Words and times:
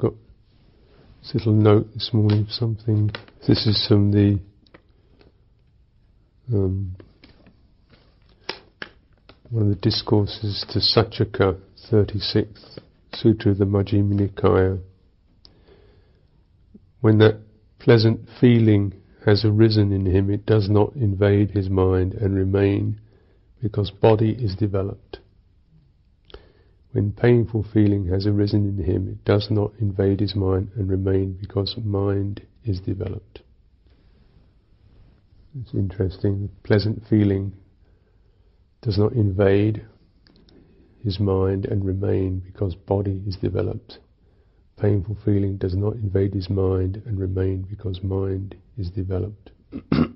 got 0.00 0.14
this 1.20 1.34
little 1.34 1.52
note 1.52 1.92
this 1.92 2.10
morning 2.12 2.40
of 2.42 2.50
something. 2.50 3.10
This 3.46 3.66
is 3.66 3.84
from 3.86 4.12
the 4.12 4.40
um, 6.52 6.96
one 9.50 9.64
of 9.64 9.68
the 9.68 9.74
discourses 9.74 10.64
to 10.70 10.78
Saccaka, 10.78 11.60
36th 11.92 12.78
Sutra 13.12 13.52
of 13.52 13.58
the 13.58 13.66
Majjhima 13.66 14.14
Nikaya. 14.14 14.80
When 17.00 17.18
that 17.18 17.40
pleasant 17.78 18.20
feeling 18.40 18.94
has 19.26 19.44
arisen 19.44 19.92
in 19.92 20.06
him, 20.06 20.30
it 20.30 20.46
does 20.46 20.70
not 20.70 20.94
invade 20.96 21.50
his 21.50 21.68
mind 21.68 22.14
and 22.14 22.34
remain 22.34 23.00
because 23.62 23.90
body 23.90 24.30
is 24.30 24.54
developed. 24.54 25.19
When 26.92 27.12
painful 27.12 27.62
feeling 27.72 28.06
has 28.06 28.26
arisen 28.26 28.66
in 28.66 28.84
him, 28.84 29.08
it 29.08 29.24
does 29.24 29.48
not 29.50 29.72
invade 29.78 30.20
his 30.20 30.34
mind 30.34 30.70
and 30.74 30.88
remain 30.88 31.34
because 31.40 31.76
mind 31.76 32.42
is 32.64 32.80
developed. 32.80 33.42
It's 35.60 35.74
interesting. 35.74 36.50
Pleasant 36.64 37.06
feeling 37.08 37.52
does 38.82 38.98
not 38.98 39.12
invade 39.12 39.86
his 41.04 41.20
mind 41.20 41.66
and 41.66 41.84
remain 41.84 42.40
because 42.40 42.74
body 42.74 43.22
is 43.26 43.36
developed. 43.36 43.98
Painful 44.76 45.16
feeling 45.24 45.58
does 45.58 45.76
not 45.76 45.94
invade 45.94 46.34
his 46.34 46.50
mind 46.50 47.02
and 47.06 47.18
remain 47.18 47.62
because 47.62 48.02
mind 48.02 48.56
is 48.76 48.90
developed. 48.90 49.50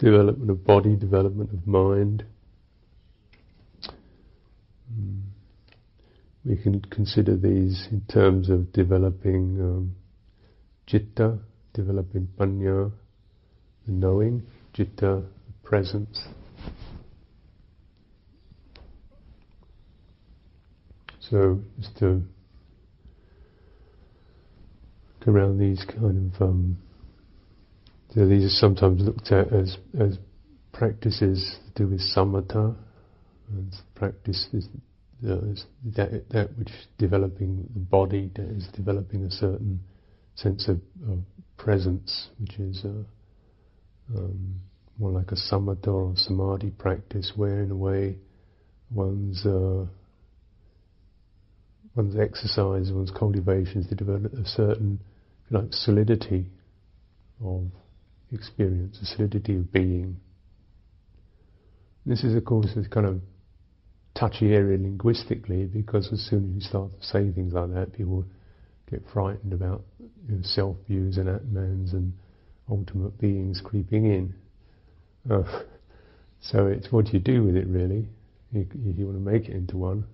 development 0.00 0.50
of 0.50 0.64
body, 0.64 0.96
development 0.96 1.52
of 1.52 1.66
mind. 1.66 2.24
Mm. 4.92 5.20
We 6.44 6.56
can 6.56 6.80
consider 6.80 7.36
these 7.36 7.86
in 7.90 8.00
terms 8.10 8.48
of 8.48 8.72
developing 8.72 9.60
um, 9.60 9.94
citta, 10.88 11.38
developing 11.74 12.28
panya, 12.38 12.90
the 13.86 13.92
knowing, 13.92 14.42
citta, 14.74 15.22
presence. 15.62 16.18
So, 21.20 21.60
just 21.78 21.96
to 21.98 22.22
go 25.24 25.32
around 25.32 25.58
these 25.58 25.84
kind 25.84 26.32
of 26.34 26.42
um, 26.42 26.78
so 28.14 28.26
these 28.26 28.44
are 28.44 28.48
sometimes 28.48 29.02
looked 29.02 29.30
at 29.30 29.52
as, 29.52 29.76
as 29.98 30.18
practices 30.72 31.58
to 31.74 31.84
do 31.84 31.90
with 31.90 32.00
samatha, 32.00 32.74
and 33.48 33.74
practice 33.94 34.48
is, 34.52 34.68
uh, 35.26 35.38
is 35.46 35.64
that, 35.96 36.28
that 36.30 36.56
which 36.58 36.70
developing 36.98 37.68
the 37.72 37.80
body, 37.80 38.30
that 38.34 38.46
is 38.46 38.66
developing 38.74 39.24
a 39.24 39.30
certain 39.30 39.80
sense 40.34 40.68
of, 40.68 40.80
of 41.08 41.18
presence, 41.56 42.28
which 42.40 42.58
is 42.58 42.84
uh, 42.84 44.18
um, 44.18 44.60
more 44.98 45.12
like 45.12 45.30
a 45.30 45.36
samatha 45.36 45.88
or 45.88 46.12
samadhi 46.16 46.70
practice, 46.70 47.32
where 47.36 47.62
in 47.62 47.70
a 47.70 47.76
way 47.76 48.16
one's 48.90 49.44
uh, 49.46 49.86
one's 51.94 52.16
exercise, 52.18 52.90
one's 52.92 53.10
cultivation 53.10 53.82
is 53.82 53.86
to 53.88 53.94
develop 53.94 54.32
a 54.32 54.46
certain 54.46 55.00
like 55.50 55.72
solidity 55.72 56.46
of 57.44 57.64
experience, 58.32 58.98
the 59.00 59.06
solidity 59.06 59.56
of 59.56 59.72
being. 59.72 60.16
This 62.06 62.24
is, 62.24 62.34
of 62.34 62.44
course, 62.44 62.68
a 62.76 62.88
kind 62.88 63.06
of 63.06 63.20
touchy 64.14 64.52
area 64.52 64.78
linguistically 64.78 65.64
because 65.64 66.08
as 66.12 66.20
soon 66.28 66.50
as 66.50 66.54
you 66.54 66.68
start 66.68 66.90
to 67.00 67.06
say 67.06 67.30
things 67.30 67.52
like 67.52 67.72
that, 67.72 67.92
people 67.92 68.24
get 68.90 69.02
frightened 69.12 69.52
about 69.52 69.82
you 70.28 70.36
know, 70.36 70.42
self 70.42 70.76
views 70.88 71.16
and 71.16 71.28
atmans 71.28 71.92
and 71.92 72.12
ultimate 72.70 73.18
beings 73.18 73.60
creeping 73.64 74.06
in. 74.06 74.34
Uh, 75.30 75.62
so 76.40 76.66
it's 76.66 76.90
what 76.90 77.12
you 77.12 77.20
do 77.20 77.44
with 77.44 77.56
it, 77.56 77.66
really, 77.66 78.08
if 78.52 78.66
you 78.98 79.06
want 79.06 79.24
to 79.24 79.30
make 79.30 79.48
it 79.48 79.54
into 79.54 79.76
one. 79.76 80.04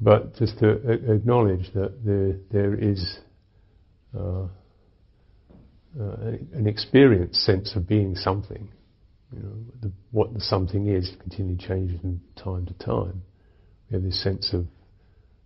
But 0.00 0.34
just 0.36 0.58
to 0.58 0.70
acknowledge 1.12 1.72
that 1.74 2.04
there, 2.04 2.36
there 2.50 2.74
is 2.74 3.18
uh, 4.18 4.46
uh, 5.98 6.16
an 6.54 6.66
experienced 6.66 7.40
sense 7.42 7.76
of 7.76 7.86
being 7.86 8.14
something. 8.14 8.68
You 9.34 9.42
know, 9.42 9.56
the, 9.80 9.92
what 10.10 10.32
the 10.34 10.40
something 10.40 10.88
is 10.88 11.10
continually 11.20 11.56
changes 11.56 12.00
from 12.00 12.20
time 12.36 12.66
to 12.66 12.74
time. 12.74 13.22
We 13.88 13.94
have 13.94 14.02
this 14.02 14.22
sense 14.22 14.52
of, 14.52 14.66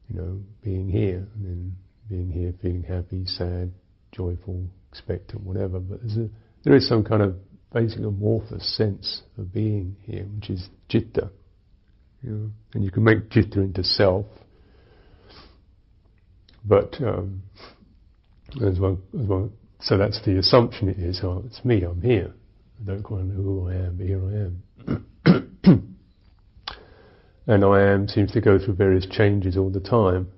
you 0.08 0.16
know, 0.20 0.40
being 0.62 0.88
here, 0.88 1.26
and 1.34 1.44
then 1.44 1.76
being 2.08 2.30
here, 2.30 2.52
feeling 2.62 2.82
happy, 2.82 3.24
sad, 3.26 3.72
joyful, 4.12 4.66
expectant, 4.90 5.42
whatever. 5.42 5.78
But 5.78 6.00
a, 6.02 6.28
there 6.64 6.74
is 6.74 6.88
some 6.88 7.04
kind 7.04 7.22
of 7.22 7.36
basic 7.72 8.00
amorphous 8.00 8.76
sense 8.76 9.22
of 9.38 9.52
being 9.52 9.96
here, 10.02 10.26
which 10.34 10.50
is 10.50 10.68
citta. 10.90 11.30
You 12.22 12.30
know, 12.30 12.50
and 12.74 12.84
you 12.84 12.90
can 12.90 13.04
make 13.04 13.32
citta 13.32 13.60
into 13.60 13.84
self, 13.84 14.26
but 16.64 17.00
um, 17.00 17.42
as 18.64 18.80
one 18.80 18.98
as 19.14 19.26
one 19.26 19.52
so 19.80 19.96
that's 19.98 20.20
the 20.24 20.38
assumption 20.38 20.88
it 20.88 20.98
is, 20.98 21.20
oh, 21.22 21.42
it's 21.46 21.64
me, 21.64 21.82
I'm 21.82 22.00
here. 22.00 22.32
I 22.80 22.86
don't 22.86 23.02
quite 23.02 23.24
know 23.24 23.42
who 23.42 23.68
I 23.68 23.74
am, 23.74 23.96
but 23.96 24.06
here 24.06 24.22
I 24.24 24.32
am. 24.44 24.62
and 27.46 27.64
I 27.64 27.82
am 27.92 28.08
seems 28.08 28.32
to 28.32 28.40
go 28.40 28.58
through 28.58 28.74
various 28.74 29.06
changes 29.06 29.56
all 29.56 29.70
the 29.70 29.80
time. 29.80 30.28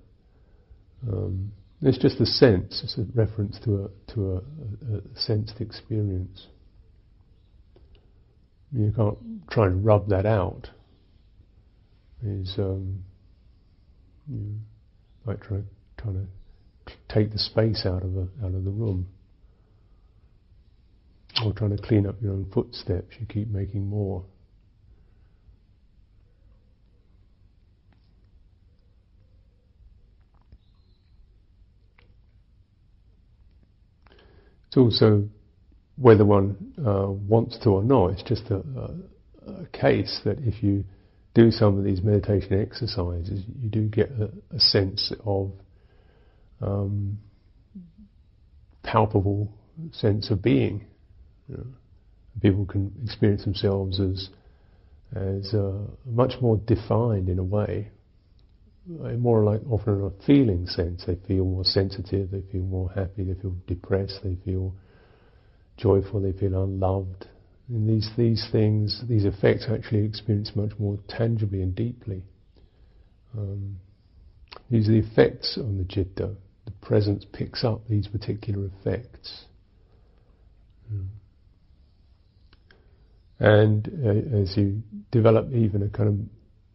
Um, 1.09 1.53
it's 1.81 1.99
just 1.99 2.21
a 2.21 2.27
sense, 2.27 2.81
it's 2.83 2.99
a 2.99 3.07
reference 3.15 3.59
to 3.65 3.85
a, 3.85 4.13
to 4.15 4.33
a, 4.33 4.37
a, 4.37 4.99
a 4.99 5.01
sensed 5.15 5.61
experience. 5.61 6.49
You 8.73 8.93
can't 8.95 9.19
try 9.51 9.67
and 9.67 9.85
rub 9.85 10.09
that 10.09 10.27
out. 10.27 10.71
Is 12.23 12.57
um, 12.59 13.05
you 14.29 14.57
like 15.25 15.41
try, 15.41 15.59
trying 15.97 16.27
to 16.87 16.93
take 17.09 17.31
the 17.31 17.39
space 17.39 17.87
out 17.87 18.03
of 18.03 18.17
a, 18.17 18.27
out 18.45 18.55
of 18.55 18.65
the 18.65 18.71
room 18.71 19.07
or 21.45 21.53
trying 21.53 21.77
to 21.77 21.83
clean 21.83 22.07
up 22.07 22.17
your 22.21 22.33
own 22.33 22.51
footsteps, 22.53 23.15
you 23.21 23.27
keep 23.27 23.49
making 23.49 23.87
more. 23.87 24.25
It's 34.69 34.77
also 34.77 35.29
whether 35.97 36.25
one 36.25 36.75
uh, 36.79 37.11
wants 37.11 37.59
to 37.59 37.71
or 37.71 37.83
not. 37.83 38.09
It's 38.09 38.23
just 38.23 38.45
a, 38.51 38.57
a, 38.57 39.51
a, 39.63 39.67
case 39.73 40.21
that 40.25 40.39
if 40.41 40.63
you 40.63 40.85
do 41.35 41.51
some 41.51 41.79
of 41.79 41.85
these 41.85 42.03
meditation 42.03 42.61
exercises, 42.61 43.45
you 43.61 43.71
do 43.71 43.89
get 43.89 44.11
a, 44.11 44.31
a 44.55 44.61
sense 44.61 45.13
of 45.25 45.53
um, 46.61 47.19
palpable 48.83 49.51
sense 49.93 50.31
of 50.31 50.43
being. 50.43 50.85
You 51.49 51.57
know, 51.57 51.67
people 52.41 52.67
can 52.67 52.93
experience 53.03 53.45
themselves 53.45 54.01
as 54.01 54.29
as 55.15 55.55
uh, 55.55 55.85
much 56.05 56.35
more 56.41 56.59
defined 56.67 57.31
in 57.31 57.39
a 57.39 57.45
way, 57.45 57.91
more 58.87 59.43
like 59.43 59.61
often 59.71 59.95
in 60.01 60.05
a 60.05 60.27
feeling 60.27 60.67
sense. 60.67 61.05
They 61.07 61.17
feel 61.27 61.45
more 61.45 61.65
sensitive, 61.65 62.31
they 62.31 62.43
feel 62.53 62.63
more 62.63 62.91
happy, 62.91 63.25
they 63.25 63.41
feel 63.41 63.55
depressed, 63.67 64.21
they 64.23 64.37
feel 64.45 64.75
joyful, 65.77 66.21
they 66.21 66.33
feel 66.33 66.63
unloved. 66.63 67.27
And 67.69 67.89
these 67.89 68.11
these 68.17 68.47
things, 68.53 69.03
these 69.09 69.25
effects, 69.25 69.67
are 69.69 69.75
actually 69.75 70.05
experienced 70.05 70.57
much 70.57 70.73
more 70.79 70.99
tangibly 71.09 71.63
and 71.63 71.75
deeply. 71.75 72.23
Um, 73.37 73.77
these 74.71 74.89
are 74.89 74.93
the 74.93 74.99
effects 74.99 75.59
on 75.59 75.79
the 75.79 75.85
citta. 75.85 76.35
The 76.65 76.71
presence 76.83 77.25
picks 77.33 77.65
up 77.65 77.87
these 77.89 78.09
particular 78.09 78.71
effects. 78.81 79.45
Mm. 80.93 81.07
And 83.41 83.89
uh, 84.05 84.41
as 84.43 84.57
you 84.57 84.83
develop 85.11 85.53
even 85.53 85.83
a 85.83 85.89
kind 85.89 86.09
of 86.09 86.17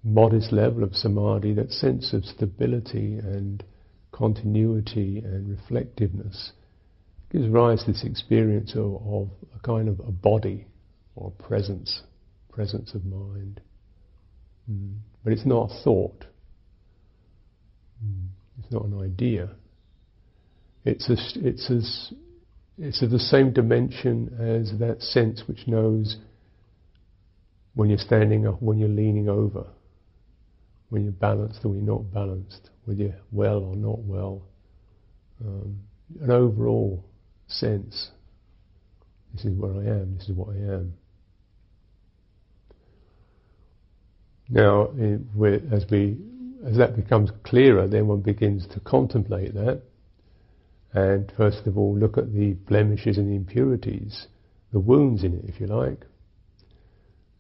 modest 0.04 0.52
level 0.52 0.84
of 0.84 0.96
samadhi, 0.96 1.54
that 1.54 1.72
sense 1.72 2.14
of 2.14 2.24
stability 2.26 3.18
and 3.18 3.64
continuity 4.12 5.22
and 5.24 5.50
reflectiveness 5.50 6.52
gives 7.32 7.48
rise 7.48 7.84
to 7.84 7.92
this 7.92 8.04
experience 8.04 8.74
of, 8.76 9.02
of 9.06 9.30
a 9.56 9.60
kind 9.66 9.90
of 9.90 10.00
a 10.00 10.12
body 10.12 10.68
or 11.16 11.32
presence, 11.32 12.04
presence 12.52 12.94
of 12.94 13.04
mind. 13.06 13.60
Mm. 14.70 14.98
But 15.24 15.34
it's 15.34 15.46
not 15.46 15.72
a 15.72 15.84
thought. 15.84 16.26
Mm. 18.06 18.28
It's 18.60 18.72
not 18.72 18.86
an 18.86 19.02
idea. 19.02 19.50
It's 20.86 21.10
a, 21.10 21.16
it's 21.36 21.70
as 21.72 22.14
it's 22.78 23.02
of 23.02 23.12
the 23.12 23.20
same 23.20 23.54
dimension 23.54 24.36
as 24.40 24.80
that 24.80 25.02
sense 25.02 25.44
which 25.48 25.68
knows 25.68 26.18
when 27.76 27.90
you're 27.90 27.98
standing 28.00 28.48
up, 28.48 28.62
when 28.62 28.78
you're 28.80 28.90
leaning 28.90 29.30
over. 29.30 29.66
when 30.90 31.04
you're 31.04 31.14
balanced 31.14 31.66
or 31.66 31.70
when 31.70 31.86
you're 31.86 31.96
not 31.96 32.14
balanced, 32.14 32.70
whether 32.86 33.02
you're 33.04 33.16
well 33.32 33.60
or 33.60 33.76
not 33.76 34.00
well. 34.00 34.44
Um, 35.44 35.80
an 36.22 36.32
overall 36.32 37.04
sense. 37.48 38.12
This 39.34 39.46
is 39.46 39.58
where 39.58 39.74
I 39.74 39.86
am. 40.02 40.18
This 40.18 40.30
is 40.30 40.36
what 40.36 40.50
I 40.50 40.60
am. 40.60 40.94
Now, 44.50 44.90
as 45.74 45.86
we 45.92 46.18
as 46.66 46.78
that 46.78 46.96
becomes 46.96 47.32
clearer, 47.44 47.88
then 47.88 48.08
one 48.08 48.22
begins 48.22 48.68
to 48.68 48.80
contemplate 48.82 49.54
that, 49.56 49.82
and 50.94 51.32
first 51.38 51.68
of 51.68 51.78
all 51.78 51.98
look 51.98 52.18
at 52.18 52.34
the 52.34 52.54
blemishes 52.54 53.18
and 53.18 53.30
the 53.30 53.36
impurities, 53.36 54.28
the 54.74 54.80
wounds 54.80 55.24
in 55.24 55.34
it, 55.36 55.46
if 55.48 55.60
you 55.60 55.68
like, 55.68 56.06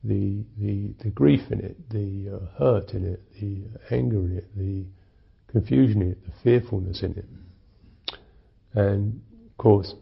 the 0.04 0.44
the, 0.58 0.94
the 1.04 1.10
grief 1.10 1.42
in 1.52 1.60
it, 1.60 1.90
the 1.90 2.36
uh, 2.36 2.58
hurt 2.58 2.92
in 2.92 3.06
it, 3.06 3.22
the 3.40 3.64
anger 3.96 4.18
in 4.18 4.38
it, 4.38 4.58
the 4.58 4.86
confusion 5.52 6.02
in 6.02 6.12
it, 6.12 6.26
the 6.26 6.32
fearfulness 6.44 7.04
in 7.04 7.12
it, 7.18 7.26
and 8.74 9.22
of 9.46 9.58
course, 9.58 9.94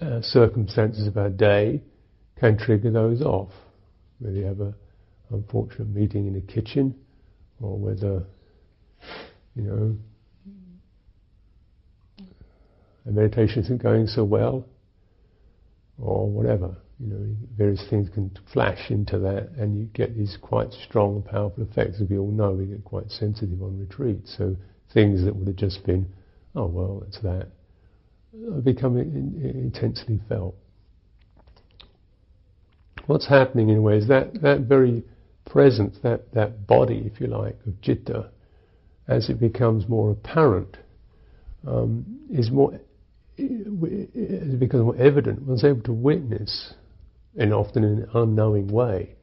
uh, 0.00 0.20
circumstances 0.22 1.06
of 1.06 1.16
our 1.16 1.30
day 1.30 1.82
can 2.38 2.58
trigger 2.58 2.90
those 2.90 3.22
off. 3.22 3.52
Whether 4.18 4.36
you 4.36 4.44
have 4.44 4.60
a 4.60 4.74
unfortunate 5.30 5.88
meeting 5.88 6.26
in 6.26 6.36
a 6.36 6.40
kitchen, 6.40 6.94
or 7.60 7.78
whether, 7.78 8.24
you 9.54 9.62
know, 9.62 9.96
a 13.06 13.10
meditation 13.10 13.62
isn't 13.62 13.82
going 13.82 14.06
so 14.06 14.24
well, 14.24 14.66
or 15.98 16.28
whatever. 16.28 16.76
You 17.00 17.06
know, 17.08 17.36
various 17.56 17.84
things 17.90 18.08
can 18.08 18.30
flash 18.52 18.90
into 18.90 19.18
that, 19.18 19.50
and 19.58 19.76
you 19.76 19.86
get 19.86 20.16
these 20.16 20.38
quite 20.40 20.72
strong, 20.72 21.22
powerful 21.22 21.64
effects. 21.64 22.00
As 22.00 22.08
we 22.08 22.18
all 22.18 22.30
know, 22.30 22.52
we 22.52 22.66
get 22.66 22.84
quite 22.84 23.10
sensitive 23.10 23.62
on 23.62 23.78
retreat. 23.78 24.20
So 24.26 24.56
things 24.92 25.24
that 25.24 25.34
would 25.34 25.48
have 25.48 25.56
just 25.56 25.84
been, 25.84 26.06
oh 26.54 26.66
well, 26.66 27.02
it's 27.06 27.20
that, 27.22 27.48
become 28.62 28.96
in, 28.96 29.40
in, 29.42 29.50
intensely 29.60 30.20
felt. 30.28 30.54
What's 33.06 33.28
happening 33.28 33.68
in 33.68 33.78
a 33.78 33.82
way 33.82 33.98
is 33.98 34.08
that 34.08 34.40
that 34.42 34.60
very 34.60 35.02
presence, 35.44 35.98
that, 36.02 36.32
that 36.32 36.66
body, 36.66 37.10
if 37.12 37.20
you 37.20 37.26
like, 37.26 37.58
of 37.66 37.74
citta, 37.82 38.30
as 39.08 39.28
it 39.28 39.38
becomes 39.38 39.88
more 39.88 40.12
apparent, 40.12 40.76
um, 41.66 42.20
is 42.30 42.50
more, 42.50 42.78
it 43.36 44.58
becomes 44.58 44.84
more 44.84 44.96
evident. 44.96 45.42
One's 45.42 45.64
able 45.64 45.82
to 45.82 45.92
witness, 45.92 46.74
and 47.36 47.52
often 47.52 47.84
in 47.84 47.90
an 48.02 48.08
unknowing 48.14 48.68
way, 48.68 49.16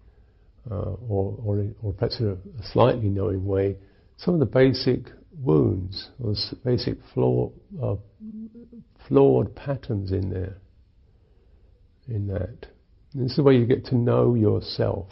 uh, 0.70 0.94
or, 1.08 1.38
or, 1.44 1.66
or 1.82 1.94
perhaps 1.94 2.20
in 2.20 2.28
a, 2.30 2.64
slightly 2.72 3.10
knowing 3.10 3.46
way, 3.46 3.78
some 4.18 4.34
of 4.34 4.40
the 4.40 4.46
basic 4.46 5.06
wounds, 5.40 6.10
or 6.24 6.36
basic 6.64 6.98
flaw, 7.14 7.52
uh, 7.82 7.96
flawed 9.08 9.56
patterns 9.56 10.12
in 10.12 10.30
there, 10.30 10.58
in 12.08 12.28
that. 12.28 12.68
And 13.14 13.24
this 13.24 13.32
is 13.32 13.38
the 13.38 13.44
way 13.44 13.56
you 13.56 13.66
get 13.66 13.86
to 13.86 13.96
know 13.96 14.36
yourself. 14.36 15.08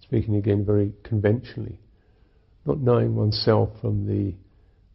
Speaking 0.00 0.36
again 0.36 0.64
very 0.64 0.92
conventionally, 1.04 1.78
not 2.64 2.78
knowing 2.78 3.14
oneself 3.14 3.70
from 3.80 4.06
the 4.06 4.34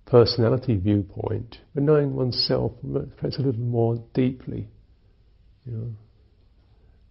personality 0.06 0.78
viewpoint, 0.78 1.58
but 1.74 1.84
knowing 1.84 2.16
oneself 2.16 2.74
perhaps 3.18 3.38
a 3.38 3.42
little 3.42 3.62
more 3.62 4.04
deeply, 4.14 4.68
you 5.66 5.72
know, 5.72 5.92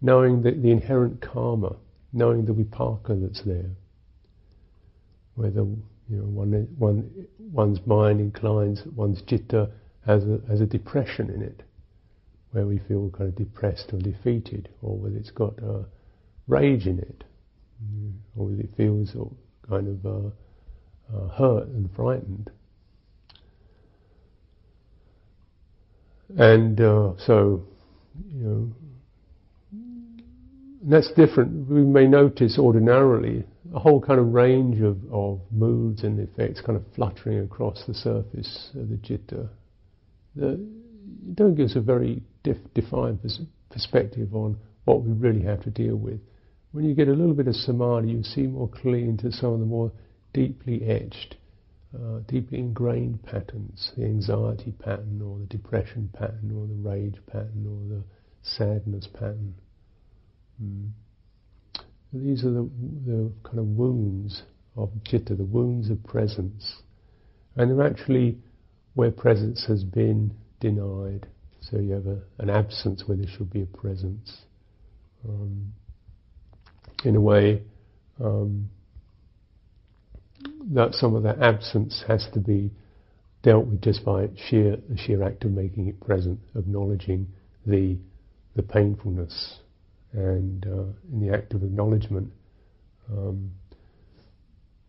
knowing 0.01 0.43
the, 0.43 0.53
the 0.53 0.71
inherent 0.71 1.21
karma, 1.21 1.77
knowing 2.13 2.45
the 2.45 2.53
vipaka 2.53 3.21
that's 3.21 3.43
there, 3.43 3.71
whether 5.35 5.61
you 5.61 6.17
know 6.17 6.25
one, 6.25 6.53
one 6.79 7.27
one's 7.53 7.85
mind 7.87 8.21
inclines, 8.21 8.83
one's 8.95 9.23
citta 9.29 9.71
has 10.07 10.25
a, 10.25 10.41
has 10.49 10.61
a 10.61 10.67
depression 10.67 11.31
in 11.31 11.43
it, 11.43 11.63
where 12.53 12.67
we 12.67 12.79
feel 12.79 13.11
kind 13.11 13.29
of 13.29 13.37
depressed 13.37 13.93
or 13.93 13.99
defeated, 13.99 14.69
or 14.83 14.97
whether 14.97 15.17
it's 15.17 15.31
got 15.31 15.59
a 15.59 15.85
rage 16.47 16.87
in 16.87 16.99
it, 16.99 17.25
or 18.37 18.47
whether 18.47 18.61
it 18.61 18.71
feels 18.77 19.17
kind 19.69 19.89
of 19.89 20.07
uh, 20.07 20.29
uh, 21.17 21.29
hurt 21.29 21.67
and 21.69 21.91
frightened. 21.95 22.51
And 26.37 26.81
uh, 26.81 27.13
so, 27.19 27.65
you 28.33 28.43
know, 28.43 28.73
that's 30.85 31.11
different. 31.13 31.69
We 31.69 31.83
may 31.83 32.07
notice 32.07 32.59
ordinarily 32.59 33.45
a 33.75 33.79
whole 33.79 34.01
kind 34.01 34.21
of 34.21 34.33
range 34.33 34.81
of, 34.81 34.99
of 35.11 35.41
moods 35.51 36.05
and 36.05 36.21
effects 36.21 36.61
kind 36.61 36.77
of 36.77 36.85
fluttering 36.95 37.41
across 37.41 37.85
the 37.87 37.95
surface 37.95 38.71
of 38.75 38.89
the 38.89 38.99
citta. 38.99 39.49
The, 40.37 40.53
it 40.53 41.37
don't 41.37 41.55
give 41.55 41.67
us 41.67 41.77
a 41.77 41.81
very 41.81 42.23
def- 42.43 42.73
defined 42.75 43.23
pers- 43.23 43.41
perspective 43.71 44.35
on 44.35 44.57
what 44.85 45.03
we 45.03 45.13
really 45.13 45.43
have 45.43 45.63
to 45.65 45.71
deal 45.71 45.97
with. 45.97 46.21
When 46.73 46.85
you 46.85 46.95
get 46.95 47.09
a 47.09 47.13
little 47.13 47.35
bit 47.35 47.49
of 47.49 47.55
samadhi, 47.55 48.11
you 48.11 48.23
see 48.23 48.47
more 48.47 48.69
clearly 48.69 49.05
into 49.05 49.33
some 49.33 49.53
of 49.55 49.61
the 49.61 49.67
more 49.67 49.93
deeply 50.33 50.85
etched, 50.85 51.37
uh, 51.95 52.19
deeply 52.27 52.59
ingrained 52.59 53.23
patterns, 53.23 53.93
the 53.97 54.05
anxiety 54.05 54.73
pattern, 54.73 55.23
or 55.25 55.39
the 55.39 55.47
depression 55.47 56.11
pattern, 56.13 56.53
or 56.55 56.67
the 56.67 56.89
rage 56.89 57.17
pattern, 57.27 57.65
or 57.67 57.97
the 57.97 58.03
sadness 58.43 59.07
pattern. 59.07 59.55
Mm. 60.63 60.91
These 62.13 62.45
are 62.45 62.51
the, 62.51 62.71
the 63.07 63.33
kind 63.43 63.59
of 63.59 63.67
wounds 63.67 64.43
of 64.77 64.91
citta, 65.05 65.35
the 65.35 65.45
wounds 65.45 65.91
of 65.91 66.03
presence. 66.05 66.83
And 67.57 67.71
they're 67.71 67.87
actually 67.87 68.39
where 68.95 69.11
presence 69.11 69.65
has 69.67 69.83
been 69.83 70.33
denied. 70.61 71.27
So 71.61 71.79
you 71.79 71.93
have 71.93 72.07
a, 72.07 72.21
an 72.39 72.51
absence 72.51 73.05
where 73.07 73.17
there 73.17 73.27
should 73.27 73.51
be 73.51 73.63
a 73.63 73.67
presence. 73.67 74.43
Um, 75.29 75.73
in 77.05 77.17
a 77.17 77.21
way, 77.21 77.63
um, 78.23 78.69
that 80.73 80.95
some 80.95 81.15
of 81.15 81.23
that 81.25 81.41
absence 81.41 82.05
has 82.07 82.27
to 82.35 82.39
be 82.39 82.71
dealt 83.43 83.67
with 83.67 83.83
just 83.83 84.05
by 84.05 84.29
sheer 84.49 84.77
the 84.89 84.97
sheer 84.97 85.23
act 85.23 85.45
of 85.45 85.51
making 85.51 85.89
it 85.89 86.01
present, 86.01 86.39
acknowledging 86.57 87.27
the 87.67 87.97
the 88.57 88.63
painfulness, 88.63 89.59
and 90.15 90.67
uh, 90.67 91.13
in 91.13 91.27
the 91.27 91.35
act 91.35 91.55
of 91.55 91.63
acknowledgement, 91.63 92.31
um, 93.11 93.51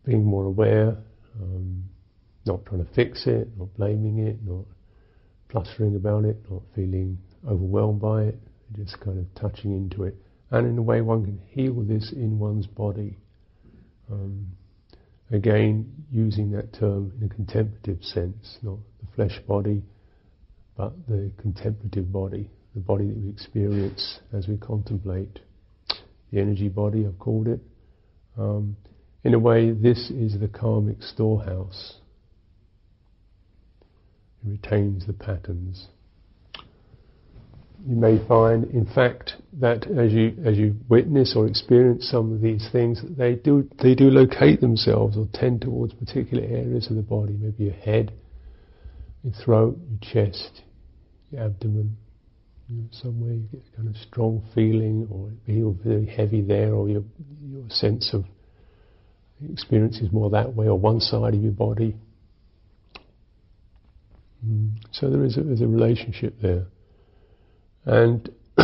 being 0.04 0.24
more 0.24 0.44
aware, 0.44 0.96
um, 1.40 1.84
not 2.46 2.64
trying 2.66 2.84
to 2.84 2.94
fix 2.94 3.26
it, 3.26 3.48
not 3.58 3.74
blaming 3.76 4.18
it, 4.26 4.38
not 4.44 4.64
plustering 5.48 5.96
about 5.96 6.24
it, 6.24 6.36
not 6.50 6.62
feeling 6.74 7.18
overwhelmed 7.46 8.00
by 8.00 8.22
it, 8.22 8.38
just 8.76 8.98
kind 9.00 9.18
of 9.18 9.26
touching 9.34 9.72
into 9.72 10.04
it 10.04 10.16
and 10.50 10.66
in 10.66 10.78
a 10.78 10.82
way 10.82 11.00
one 11.00 11.24
can 11.24 11.40
heal 11.48 11.74
this 11.82 12.12
in 12.12 12.38
one's 12.38 12.66
body. 12.66 13.16
Um, 14.10 14.46
again, 15.30 15.92
using 16.12 16.52
that 16.52 16.72
term 16.72 17.12
in 17.20 17.26
a 17.26 17.34
contemplative 17.34 18.02
sense, 18.02 18.58
not 18.62 18.78
the 19.00 19.06
flesh 19.16 19.40
body, 19.46 19.82
but 20.76 20.92
the 21.08 21.32
contemplative 21.38 22.12
body, 22.12 22.50
the 22.76 22.80
body 22.80 23.08
that 23.08 23.16
we 23.16 23.28
experience 23.28 24.20
as 24.32 24.46
we 24.46 24.56
contemplate. 24.56 25.40
The 26.32 26.40
energy 26.40 26.68
body, 26.68 27.04
I've 27.06 27.18
called 27.18 27.48
it. 27.48 27.60
Um, 28.38 28.76
in 29.24 29.34
a 29.34 29.38
way, 29.40 29.72
this 29.72 30.10
is 30.10 30.38
the 30.38 30.46
karmic 30.46 31.02
storehouse. 31.02 31.96
It 34.44 34.50
retains 34.50 35.06
the 35.08 35.12
patterns 35.12 35.88
you 37.86 37.94
may 37.94 38.18
find, 38.26 38.64
in 38.72 38.84
fact, 38.84 39.34
that 39.60 39.86
as 39.86 40.12
you 40.12 40.34
as 40.44 40.56
you 40.56 40.74
witness 40.88 41.34
or 41.36 41.46
experience 41.46 42.08
some 42.10 42.32
of 42.32 42.40
these 42.40 42.68
things, 42.72 43.00
they 43.16 43.34
do 43.36 43.68
they 43.80 43.94
do 43.94 44.10
locate 44.10 44.60
themselves 44.60 45.16
or 45.16 45.28
tend 45.32 45.60
towards 45.60 45.94
particular 45.94 46.42
areas 46.42 46.88
of 46.90 46.96
the 46.96 47.02
body, 47.02 47.36
maybe 47.40 47.64
your 47.64 47.74
head, 47.74 48.12
your 49.22 49.32
throat, 49.34 49.78
your 49.88 50.26
chest, 50.26 50.62
your 51.30 51.44
abdomen. 51.44 51.96
You 52.68 52.76
know, 52.76 52.88
somewhere 52.90 53.32
you 53.32 53.48
get 53.52 53.62
a 53.72 53.76
kind 53.76 53.88
of 53.88 53.96
strong 53.96 54.42
feeling, 54.54 55.06
or 55.10 55.30
it 55.46 55.76
very 55.84 56.06
heavy 56.06 56.42
there, 56.42 56.74
or 56.74 56.88
your 56.88 57.04
your 57.42 57.68
sense 57.68 58.12
of 58.12 58.24
experience 59.50 59.98
is 59.98 60.10
more 60.12 60.30
that 60.30 60.54
way, 60.54 60.66
or 60.66 60.78
one 60.78 61.00
side 61.00 61.34
of 61.34 61.40
your 61.40 61.52
body. 61.52 61.96
Mm. 64.46 64.72
So 64.92 65.10
there 65.10 65.24
is 65.24 65.36
a, 65.36 65.42
there's 65.42 65.60
a 65.60 65.66
relationship 65.66 66.34
there. 66.40 66.66
And 67.84 68.28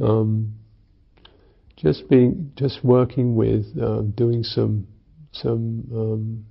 um, 0.00 0.54
just 1.76 2.08
being, 2.08 2.52
just 2.56 2.84
working 2.84 3.36
with, 3.36 3.66
uh, 3.80 4.00
doing 4.02 4.42
some, 4.42 4.86
some, 5.32 5.84
um, 5.94 6.44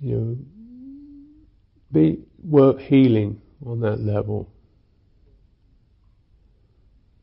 you 0.00 0.16
know, 0.16 0.36
be 1.92 2.18
work 2.42 2.80
healing 2.80 3.40
on 3.64 3.80
that 3.80 4.00
level. 4.00 4.50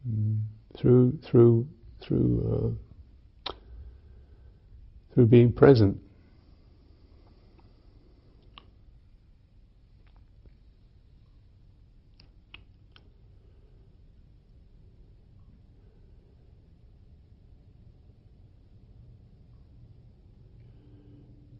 Mm. 0.07 0.39
through 0.77 1.17
through 1.23 1.67
through 2.01 2.75
uh, 3.47 3.51
through 5.13 5.25
being 5.25 5.51
present. 5.51 5.99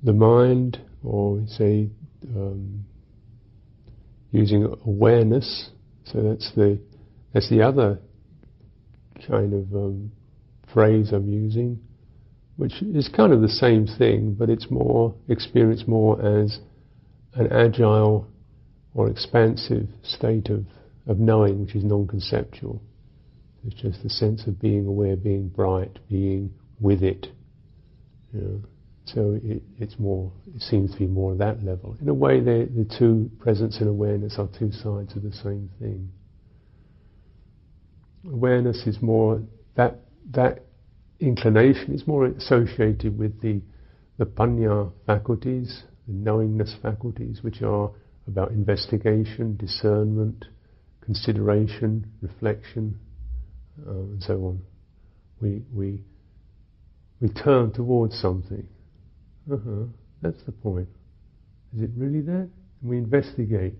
the 0.06 0.14
mind, 0.14 0.80
or 1.04 1.34
we 1.34 1.48
say 1.48 1.90
um, 2.36 2.86
using 4.36 4.66
awareness. 4.86 5.70
So 6.06 6.22
that's 6.22 6.52
the 6.56 6.80
that's 7.34 7.50
the 7.50 7.62
other 7.62 8.00
kind 9.28 9.54
of 9.54 9.74
um, 9.76 10.12
phrase 10.74 11.12
I'm 11.12 11.28
using, 11.28 11.80
which 12.58 12.82
is 12.82 13.10
kind 13.10 13.34
of 13.34 13.42
the 13.42 13.50
same 13.50 13.88
thing, 13.88 14.36
but 14.38 14.50
it's 14.50 14.70
more 14.70 15.16
experienced 15.28 15.88
more 15.88 16.20
as 16.22 16.60
an 17.34 17.52
agile 17.52 18.28
or 18.94 19.10
expansive 19.10 19.88
state 20.04 20.50
of, 20.50 20.66
of 21.08 21.20
knowing, 21.20 21.62
which 21.62 21.76
is 21.76 21.84
non-conceptual. 21.84 22.82
It's 23.66 23.76
just 23.76 24.04
the 24.04 24.10
sense 24.10 24.48
of 24.48 24.60
being 24.62 24.86
aware, 24.86 25.16
being 25.16 25.50
bright, 25.50 26.00
being 26.10 26.54
with 26.80 27.04
it. 27.04 27.28
You 28.32 28.42
know. 28.42 28.62
So 29.06 29.40
it, 29.44 29.62
it's 29.78 30.00
more, 30.00 30.32
it 30.56 30.62
seems 30.62 30.92
to 30.94 30.98
be 30.98 31.08
more 31.08 31.34
at 31.34 31.38
that 31.38 31.64
level. 31.64 31.96
In 32.02 32.10
a 32.10 32.14
way, 32.14 32.40
the 32.40 32.88
two 32.98 33.30
presence 33.40 33.78
and 33.80 33.88
awareness 33.88 34.36
are 34.40 34.50
two 34.58 34.72
sides 34.72 35.16
of 35.16 35.22
the 35.22 35.32
same 35.32 35.70
thing. 35.80 36.10
Awareness 38.26 38.88
is 38.88 39.02
more 39.02 39.44
that 39.76 40.00
that 40.32 40.64
inclination 41.20 41.94
is 41.94 42.08
more 42.08 42.26
associated 42.26 43.18
with 43.18 43.40
the 43.42 43.62
the 44.18 44.26
panya 44.26 44.92
faculties, 45.06 45.84
the 46.08 46.14
knowingness 46.14 46.74
faculties, 46.82 47.44
which 47.44 47.62
are 47.62 47.92
about 48.28 48.50
investigation, 48.52 49.58
discernment, 49.58 50.46
consideration, 51.02 52.10
reflection, 52.22 52.98
uh, 53.86 53.92
and 53.92 54.24
so 54.24 54.34
on. 54.46 54.62
We 55.42 55.62
we 55.72 56.02
we 57.22 57.30
turn 57.30 57.72
towards 57.72 58.18
something 58.20 58.68
uh-huh. 59.52 59.86
That's 60.22 60.42
the 60.46 60.52
point. 60.52 60.88
Is 61.76 61.84
it 61.84 61.92
really 61.96 62.22
that? 62.22 62.50
And 62.82 62.90
we 62.90 62.98
investigate. 62.98 63.74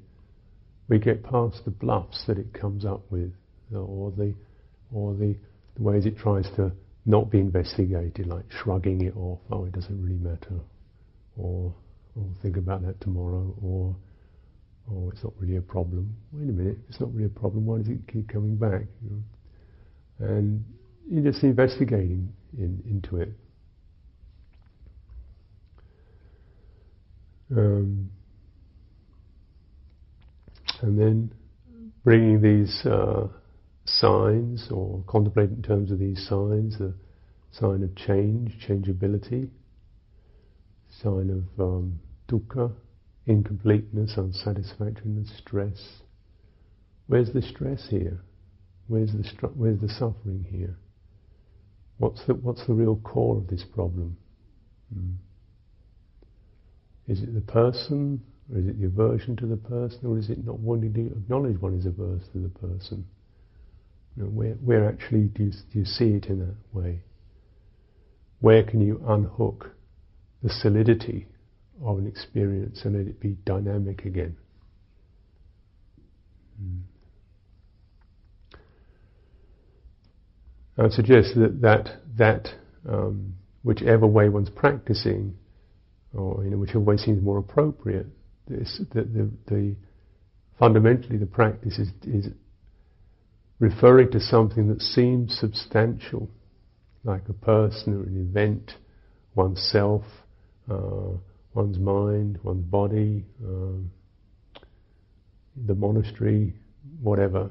We 0.90 1.00
get 1.00 1.24
past 1.24 1.66
the 1.66 1.72
bluffs 1.72 2.24
that 2.28 2.38
it 2.38 2.54
comes 2.54 2.86
up 2.86 3.02
with, 3.10 3.34
or 3.74 4.12
the, 4.12 4.36
or 4.94 5.14
the, 5.14 5.36
the 5.76 5.82
ways 5.82 6.06
it 6.06 6.18
tries 6.18 6.46
to 6.58 6.72
not 7.06 7.32
be 7.32 7.40
investigated, 7.40 8.28
like 8.28 8.46
shrugging 8.50 9.02
it 9.02 9.16
off. 9.16 9.40
Oh, 9.52 9.66
it 9.66 9.72
doesn't 9.72 10.02
really 10.02 10.18
matter, 10.18 10.60
or, 11.38 11.74
or 12.16 12.24
think 12.42 12.58
about 12.58 12.84
that 12.86 13.00
tomorrow, 13.02 13.56
or 13.64 13.96
oh, 14.92 15.10
it's 15.12 15.24
not 15.24 15.34
really 15.40 15.58
a 15.58 15.62
problem. 15.62 16.16
Wait 16.32 16.50
a 16.50 16.52
minute, 16.52 16.78
it's 16.90 17.00
not 17.00 17.14
really 17.14 17.26
a 17.26 17.40
problem. 17.40 17.66
Why 17.66 17.80
does 17.80 17.88
it 17.88 18.00
keep 18.12 18.28
coming 18.28 18.56
back? 18.56 18.84
And 20.20 20.64
you're 21.10 21.24
just 21.24 21.44
investigating 21.44 22.32
in, 22.58 22.84
into 22.88 23.18
it. 23.18 23.30
Um, 27.52 28.10
and 30.82 31.00
then 31.00 31.32
bringing 32.04 32.42
these 32.42 32.86
uh, 32.86 33.28
signs 33.86 34.68
or 34.72 35.04
contemplating 35.08 35.58
in 35.58 35.64
terms 35.64 35.92
of 35.92 36.00
these 36.00 36.26
signs, 36.28 36.78
the 36.78 36.94
sign 37.52 37.84
of 37.84 37.96
change, 37.96 38.58
changeability, 38.66 39.50
sign 41.02 41.30
of 41.30 41.64
um, 41.64 42.00
dukkha, 42.28 42.72
incompleteness, 43.26 44.14
unsatisfactoriness, 44.18 45.32
stress. 45.38 46.02
Where's 47.08 47.32
the 47.32 47.42
stress 47.42 47.88
here? 47.90 48.20
Where's 48.88 49.12
the 49.14 49.24
str- 49.24 49.48
where's 49.48 49.80
the 49.80 49.90
suffering 49.90 50.46
here? 50.50 50.76
What's 51.98 52.26
the 52.26 52.34
what's 52.34 52.66
the 52.68 52.74
real 52.74 52.98
core 52.98 53.38
of 53.38 53.48
this 53.48 53.64
problem? 53.64 54.18
Mm. 54.96 55.16
Is 57.08 57.22
it 57.22 57.34
the 57.34 57.42
person, 57.42 58.22
or 58.52 58.60
is 58.60 58.68
it 58.68 58.80
the 58.80 58.88
aversion 58.88 59.36
to 59.38 59.46
the 59.46 59.58
person, 59.58 60.00
or 60.06 60.18
is 60.18 60.30
it 60.30 60.44
not 60.46 60.60
wanting 60.60 60.94
to 60.94 61.06
acknowledge 61.08 61.60
one 61.62 61.78
is 61.78 61.86
averse 61.86 62.24
to 62.34 62.40
the 62.40 62.50
person? 62.50 63.06
You 64.16 64.24
know, 64.24 64.30
where, 64.30 64.54
where 64.54 64.90
actually 64.90 65.26
do 65.26 65.44
you, 65.44 65.52
do 65.72 65.80
you 65.80 65.86
see 65.86 66.12
it 66.12 66.26
in 66.26 66.40
that 66.40 66.56
way? 66.74 67.02
Where 68.40 68.64
can 68.64 68.82
you 68.82 69.02
unhook 69.08 69.72
the 70.42 70.50
solidity 70.50 71.28
of 71.84 71.98
an 71.98 72.08
experience 72.08 72.82
and 72.86 72.96
let 72.98 73.08
it 73.08 73.20
be 73.20 73.38
dynamic 73.46 74.06
again? 74.06 74.38
Mm. 76.62 76.82
I 80.78 80.84
would 80.84 80.92
suggest 80.94 81.36
that 81.36 81.62
that, 81.62 81.90
that 82.18 82.50
um, 82.88 83.36
whichever 83.64 84.08
way 84.08 84.30
one's 84.30 84.50
practicing 84.50 85.36
or 86.16 86.36
whichever 86.58 86.80
way 86.80 86.98
seems 86.98 87.22
more 87.24 87.38
appropriate. 87.38 88.08
This, 88.48 88.82
the, 88.94 89.04
the, 89.04 89.30
the, 89.48 89.76
fundamentally, 90.60 91.18
the 91.18 91.26
practice 91.26 91.80
is, 91.80 91.90
is 92.06 92.28
referring 93.60 94.12
to 94.12 94.20
something 94.20 94.68
that 94.70 94.82
seems 94.82 95.38
substantial, 95.40 96.30
like 97.04 97.24
a 97.30 97.34
person 97.34 97.94
or 97.94 98.04
an 98.04 98.30
event, 98.30 98.72
oneself, 99.36 100.04
uh, 100.72 101.12
one's 101.54 101.78
mind, 101.78 102.40
one's 102.44 102.66
body, 102.66 103.26
um, 103.44 103.92
the 105.68 105.76
monastery, 105.76 106.54
whatever, 107.02 107.50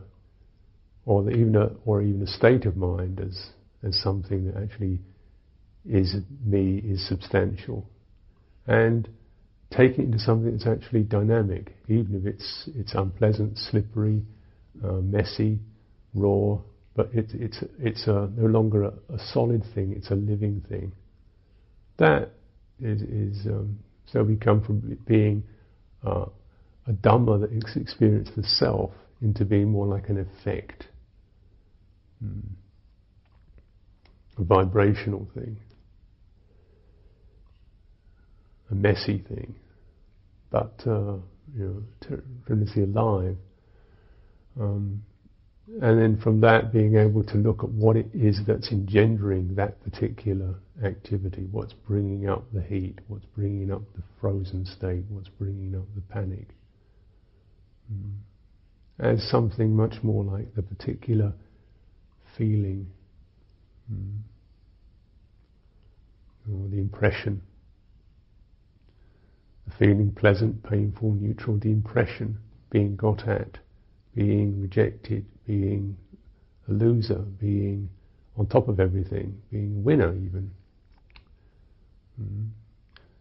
or 1.06 1.22
the, 1.22 1.30
even 1.30 1.56
a, 1.56 1.70
or 1.84 2.02
even 2.02 2.22
a 2.22 2.26
state 2.26 2.64
of 2.66 2.76
mind 2.76 3.20
as 3.20 3.50
as 3.82 4.00
something 4.00 4.46
that 4.46 4.56
actually 4.56 4.98
is 5.84 6.16
me, 6.44 6.78
is 6.78 7.06
substantial 7.06 7.86
and 8.66 9.08
take 9.70 9.98
it 9.98 10.00
into 10.00 10.18
something 10.18 10.52
that's 10.52 10.66
actually 10.66 11.02
dynamic, 11.02 11.72
even 11.88 12.14
if 12.14 12.26
it's 12.26 12.68
it's 12.74 12.94
unpleasant, 12.94 13.58
slippery, 13.58 14.22
uh, 14.82 14.92
messy, 14.92 15.58
raw. 16.14 16.58
But 16.94 17.10
it, 17.12 17.30
it's 17.34 17.58
it's 17.78 18.06
a, 18.06 18.30
no 18.36 18.46
longer 18.46 18.84
a, 18.84 18.92
a, 19.14 19.18
solid 19.32 19.64
thing; 19.74 19.92
it's 19.96 20.10
a 20.10 20.14
living 20.14 20.64
thing. 20.68 20.92
That 21.98 22.30
is, 22.80 23.02
is 23.02 23.46
um, 23.46 23.78
so 24.06 24.22
we 24.22 24.36
come 24.36 24.62
from 24.62 24.98
being 25.06 25.42
uh, 26.06 26.26
a 26.86 26.92
dhamma 26.92 27.40
that 27.40 27.52
experiences 27.76 28.34
the 28.36 28.44
self 28.44 28.92
into 29.20 29.44
being 29.44 29.70
more 29.70 29.86
like 29.86 30.08
an 30.08 30.18
effect, 30.18 30.86
mm. 32.24 32.42
a 34.38 34.44
vibrational 34.44 35.26
thing 35.34 35.56
a 38.70 38.74
messy 38.74 39.18
thing, 39.28 39.54
but 40.50 40.74
uh, 40.86 41.16
you 41.56 41.64
know, 41.64 41.82
tremendously 42.46 42.84
alive. 42.84 43.36
Um, 44.60 45.02
and 45.80 45.98
then 45.98 46.20
from 46.22 46.40
that, 46.42 46.72
being 46.72 46.96
able 46.96 47.24
to 47.24 47.36
look 47.36 47.64
at 47.64 47.70
what 47.70 47.96
it 47.96 48.06
is 48.12 48.40
that's 48.46 48.70
engendering 48.70 49.54
that 49.54 49.82
particular 49.82 50.56
activity, 50.84 51.48
what's 51.50 51.72
bringing 51.72 52.28
up 52.28 52.44
the 52.52 52.60
heat, 52.60 52.98
what's 53.08 53.24
bringing 53.36 53.72
up 53.72 53.82
the 53.96 54.02
frozen 54.20 54.66
state, 54.66 55.04
what's 55.08 55.28
bringing 55.28 55.74
up 55.74 55.86
the 55.94 56.02
panic, 56.02 56.48
mm. 57.90 58.12
as 58.98 59.26
something 59.30 59.74
much 59.74 60.02
more 60.02 60.22
like 60.22 60.54
the 60.54 60.62
particular 60.62 61.32
feeling 62.36 62.86
mm. 63.90 64.18
or 66.52 66.68
the 66.68 66.78
impression 66.78 67.40
the 69.66 69.74
feeling 69.78 70.12
pleasant, 70.12 70.62
painful, 70.62 71.12
neutral, 71.12 71.58
the 71.58 71.70
impression, 71.70 72.38
being 72.70 72.96
got 72.96 73.26
at, 73.28 73.58
being 74.14 74.60
rejected, 74.60 75.24
being 75.46 75.96
a 76.68 76.72
loser, 76.72 77.24
being 77.40 77.88
on 78.36 78.46
top 78.46 78.68
of 78.68 78.80
everything, 78.80 79.40
being 79.50 79.76
a 79.76 79.80
winner 79.80 80.14
even. 80.14 80.50
Mm. 82.20 82.48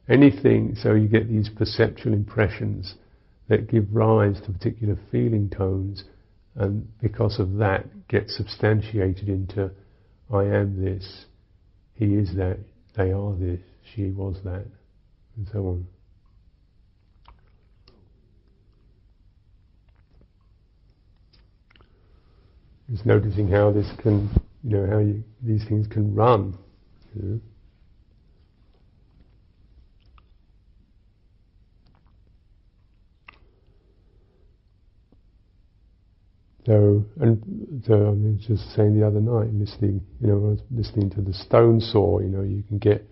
Anything, 0.10 0.76
so 0.76 0.94
you 0.94 1.08
get 1.08 1.30
these 1.30 1.50
perceptual 1.50 2.14
impressions 2.14 2.96
that 3.48 3.70
give 3.70 3.86
rise 3.92 4.40
to 4.42 4.52
particular 4.52 4.98
feeling 5.12 5.50
tones, 5.50 6.04
and 6.56 6.88
because 7.00 7.40
of 7.40 7.56
that, 7.56 7.86
get 8.08 8.30
substantiated 8.30 9.30
into 9.30 9.72
I 10.32 10.44
am 10.46 10.84
this, 10.84 11.26
he 11.94 12.16
is 12.16 12.36
that, 12.36 12.60
they 12.96 13.12
are 13.12 13.36
this, 13.36 13.60
she 13.94 14.10
was 14.12 14.38
that, 14.44 14.66
and 15.38 15.48
so 15.52 15.60
on. 15.68 15.88
Just 22.92 23.06
noticing 23.06 23.48
how 23.48 23.72
this 23.72 23.88
can 24.02 24.30
you 24.64 24.78
know, 24.78 24.88
how 24.88 25.00
you, 25.00 25.24
these 25.42 25.66
things 25.68 25.88
can 25.88 26.16
run. 26.16 26.58
You 27.16 27.22
know. 27.22 27.40
So, 36.66 37.06
and 37.20 37.84
so 37.86 37.94
I 37.94 38.10
was 38.12 38.46
just 38.48 38.74
saying 38.74 38.98
the 38.98 39.06
other 39.06 39.20
night, 39.20 39.54
listening, 39.54 40.02
you 40.22 40.28
know, 40.28 40.36
I 40.36 40.50
was 40.52 40.60
listening 40.72 41.10
to 41.10 41.22
the 41.22 41.34
stone 41.34 41.82
saw, 41.82 42.20
you 42.20 42.30
know, 42.30 42.42
you 42.42 42.64
can 42.64 42.78
get, 42.78 43.06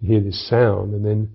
you 0.00 0.08
hear 0.08 0.20
this 0.20 0.48
sound, 0.48 0.92
and 0.92 1.04
then 1.04 1.30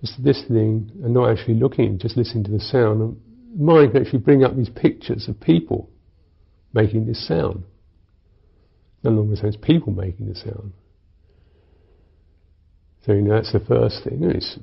just 0.00 0.18
listening 0.18 0.90
and 1.04 1.14
not 1.14 1.30
actually 1.30 1.54
looking, 1.54 1.96
just 1.96 2.16
listening 2.16 2.42
to 2.42 2.50
the 2.50 2.58
sound, 2.58 3.16
mind 3.56 3.92
can 3.92 4.02
actually 4.02 4.18
bring 4.18 4.42
up 4.42 4.56
these 4.56 4.68
pictures 4.68 5.28
of 5.28 5.40
people 5.40 5.88
making 6.72 7.06
this 7.06 7.26
sound. 7.26 7.64
No 9.02 9.10
longer 9.10 9.36
says 9.36 9.56
people 9.56 9.92
making 9.92 10.28
the 10.28 10.34
sound. 10.34 10.72
So 13.06 13.12
you 13.12 13.22
know 13.22 13.34
that's 13.34 13.52
the 13.52 13.60
first 13.60 14.04
thing. 14.04 14.22
It's 14.24 14.58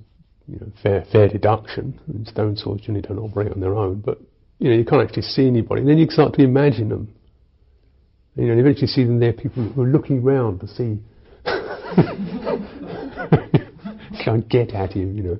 you 0.47 0.59
know, 0.59 0.71
fair 0.83 1.05
fair 1.11 1.27
deduction. 1.27 1.99
And 2.07 2.27
stone 2.27 2.55
saws 2.55 2.81
generally 2.81 3.01
don't 3.01 3.19
operate 3.19 3.51
on 3.51 3.59
their 3.59 3.75
own, 3.75 4.01
but 4.01 4.19
you 4.59 4.69
know 4.69 4.77
you 4.77 4.85
can't 4.85 5.01
actually 5.01 5.23
see 5.23 5.47
anybody. 5.47 5.81
And 5.81 5.89
then 5.89 5.97
you 5.97 6.07
start 6.09 6.33
to 6.35 6.43
imagine 6.43 6.89
them. 6.89 7.13
And, 8.37 8.45
you 8.45 8.51
know, 8.51 8.57
you 8.57 8.61
eventually 8.61 8.87
see 8.87 9.03
them 9.03 9.19
there, 9.19 9.33
people 9.33 9.63
who 9.63 9.81
are 9.81 9.87
looking 9.87 10.23
round 10.23 10.61
to 10.61 10.67
see. 10.67 10.99
Can't 14.23 14.47
get 14.47 14.73
at 14.73 14.95
you, 14.95 15.07
you 15.07 15.23
know. 15.23 15.39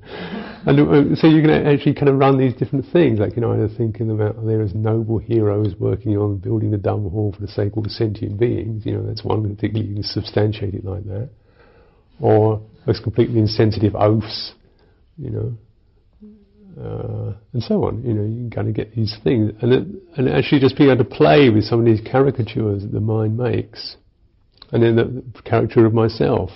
And 0.67 0.79
uh, 0.81 1.15
so 1.15 1.27
you 1.27 1.41
can 1.41 1.49
actually 1.49 1.93
kind 1.93 2.09
of 2.09 2.17
run 2.17 2.37
these 2.37 2.53
different 2.53 2.85
things, 2.91 3.19
like, 3.19 3.37
you 3.37 3.41
know, 3.41 3.53
either 3.53 3.69
thinking 3.69 4.11
about 4.11 4.45
there 4.45 4.61
as 4.61 4.75
noble 4.75 5.17
heroes 5.17 5.75
working 5.79 6.17
on 6.17 6.39
building 6.39 6.71
the 6.71 6.77
Dhamma 6.77 7.09
hall 7.09 7.31
for 7.31 7.39
the 7.39 7.47
sake 7.47 7.77
of 7.77 7.89
sentient 7.89 8.37
beings, 8.37 8.85
you 8.85 8.91
know, 8.91 9.07
that's 9.07 9.23
one 9.23 9.43
particularly 9.43 9.87
you 9.87 9.93
can 9.95 10.03
substantiate 10.03 10.73
it 10.73 10.83
like 10.83 11.05
that. 11.05 11.29
Or 12.19 12.61
those 12.85 12.99
completely 12.99 13.39
insensitive 13.39 13.95
oafs, 13.95 14.55
you 15.17 15.29
know, 15.29 15.57
uh, 16.83 17.33
and 17.53 17.63
so 17.63 17.85
on. 17.85 18.03
You 18.03 18.13
know, 18.13 18.23
you 18.23 18.35
can 18.35 18.51
kind 18.51 18.67
of 18.67 18.73
get 18.73 18.93
these 18.93 19.15
things, 19.23 19.53
and 19.61 19.71
it, 19.71 19.87
and 20.17 20.27
actually 20.27 20.59
just 20.59 20.77
being 20.77 20.89
able 20.89 21.05
to 21.05 21.09
play 21.09 21.49
with 21.49 21.63
some 21.63 21.79
of 21.79 21.85
these 21.85 22.01
caricatures 22.11 22.81
that 22.81 22.91
the 22.91 22.99
mind 22.99 23.37
makes, 23.37 23.95
and 24.73 24.83
then 24.83 24.97
the, 24.97 25.23
the 25.33 25.41
caricature 25.43 25.85
of 25.85 25.93
myself. 25.93 26.49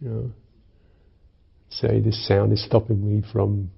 You 0.00 0.08
know, 0.08 0.32
say 1.80 2.00
this 2.00 2.26
sound 2.26 2.52
is 2.52 2.64
stopping 2.64 3.04
me 3.04 3.22
from, 3.32 3.70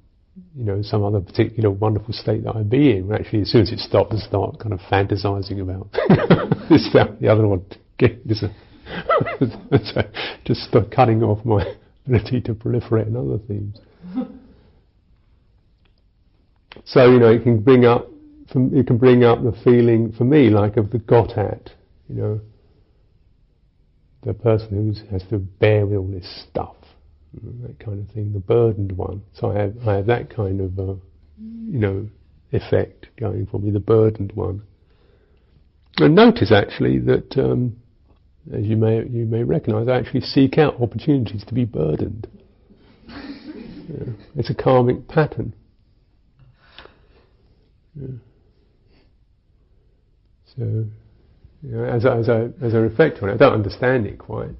you 0.56 0.64
know, 0.64 0.82
some 0.82 1.04
other 1.04 1.20
particular 1.20 1.70
wonderful 1.70 2.12
state 2.12 2.44
that 2.44 2.56
I'd 2.56 2.70
be 2.70 2.96
in. 2.96 3.12
Actually, 3.12 3.42
as 3.42 3.50
soon 3.50 3.62
as 3.62 3.72
it 3.72 3.78
stops, 3.78 4.14
I 4.14 4.26
start 4.26 4.58
kind 4.58 4.72
of 4.72 4.80
fantasizing 4.80 5.60
about 5.60 5.90
this, 6.68 6.92
sound, 6.92 7.18
the 7.20 7.28
other 7.28 7.46
one. 7.46 7.64
So 9.40 10.02
just 10.44 10.74
cutting 10.94 11.22
off 11.22 11.44
my 11.44 11.64
ability 12.06 12.42
to 12.42 12.54
proliferate 12.54 13.06
in 13.06 13.16
other 13.16 13.38
things. 13.38 13.78
So 16.84 17.10
you 17.10 17.18
know, 17.18 17.30
it 17.30 17.42
can 17.42 17.60
bring 17.60 17.86
up, 17.86 18.08
it 18.54 18.86
can 18.86 18.98
bring 18.98 19.24
up 19.24 19.42
the 19.42 19.52
feeling 19.64 20.12
for 20.12 20.24
me, 20.24 20.50
like 20.50 20.76
of 20.76 20.90
the 20.90 20.98
got 20.98 21.38
at, 21.38 21.70
you 22.08 22.16
know, 22.16 22.40
the 24.22 24.34
person 24.34 24.68
who 24.70 25.10
has 25.10 25.22
to 25.30 25.38
bear 25.38 25.86
with 25.86 25.98
all 25.98 26.08
this 26.08 26.44
stuff 26.50 26.76
that 27.62 27.78
kind 27.78 28.00
of 28.00 28.14
thing, 28.14 28.32
the 28.32 28.40
burdened 28.40 28.92
one. 28.92 29.22
So 29.32 29.50
I 29.50 29.58
have, 29.58 29.74
I 29.86 29.94
have 29.96 30.06
that 30.06 30.34
kind 30.34 30.60
of, 30.60 30.78
uh, 30.78 30.94
you 31.38 31.78
know, 31.78 32.08
effect 32.52 33.08
going 33.18 33.46
for 33.46 33.58
me, 33.58 33.70
the 33.70 33.80
burdened 33.80 34.32
one. 34.32 34.62
And 35.98 36.14
notice 36.14 36.52
actually 36.52 36.98
that, 37.00 37.36
um, 37.38 37.76
as 38.52 38.64
you 38.64 38.76
may 38.76 38.96
you 39.06 39.24
may 39.26 39.42
recognise, 39.42 39.88
I 39.88 39.96
actually 39.96 40.20
seek 40.20 40.58
out 40.58 40.80
opportunities 40.80 41.44
to 41.46 41.54
be 41.54 41.64
burdened. 41.64 42.26
Yeah. 43.08 44.12
It's 44.36 44.50
a 44.50 44.54
karmic 44.54 45.08
pattern. 45.08 45.54
Yeah. 47.94 48.08
So, 50.56 50.62
you 51.62 51.70
know, 51.70 51.84
as, 51.84 52.04
I, 52.04 52.18
as, 52.18 52.28
I, 52.28 52.48
as 52.64 52.74
I 52.74 52.78
reflect 52.78 53.22
on 53.22 53.28
it, 53.28 53.34
I 53.34 53.36
don't 53.36 53.54
understand 53.54 54.06
it 54.06 54.18
quite, 54.18 54.50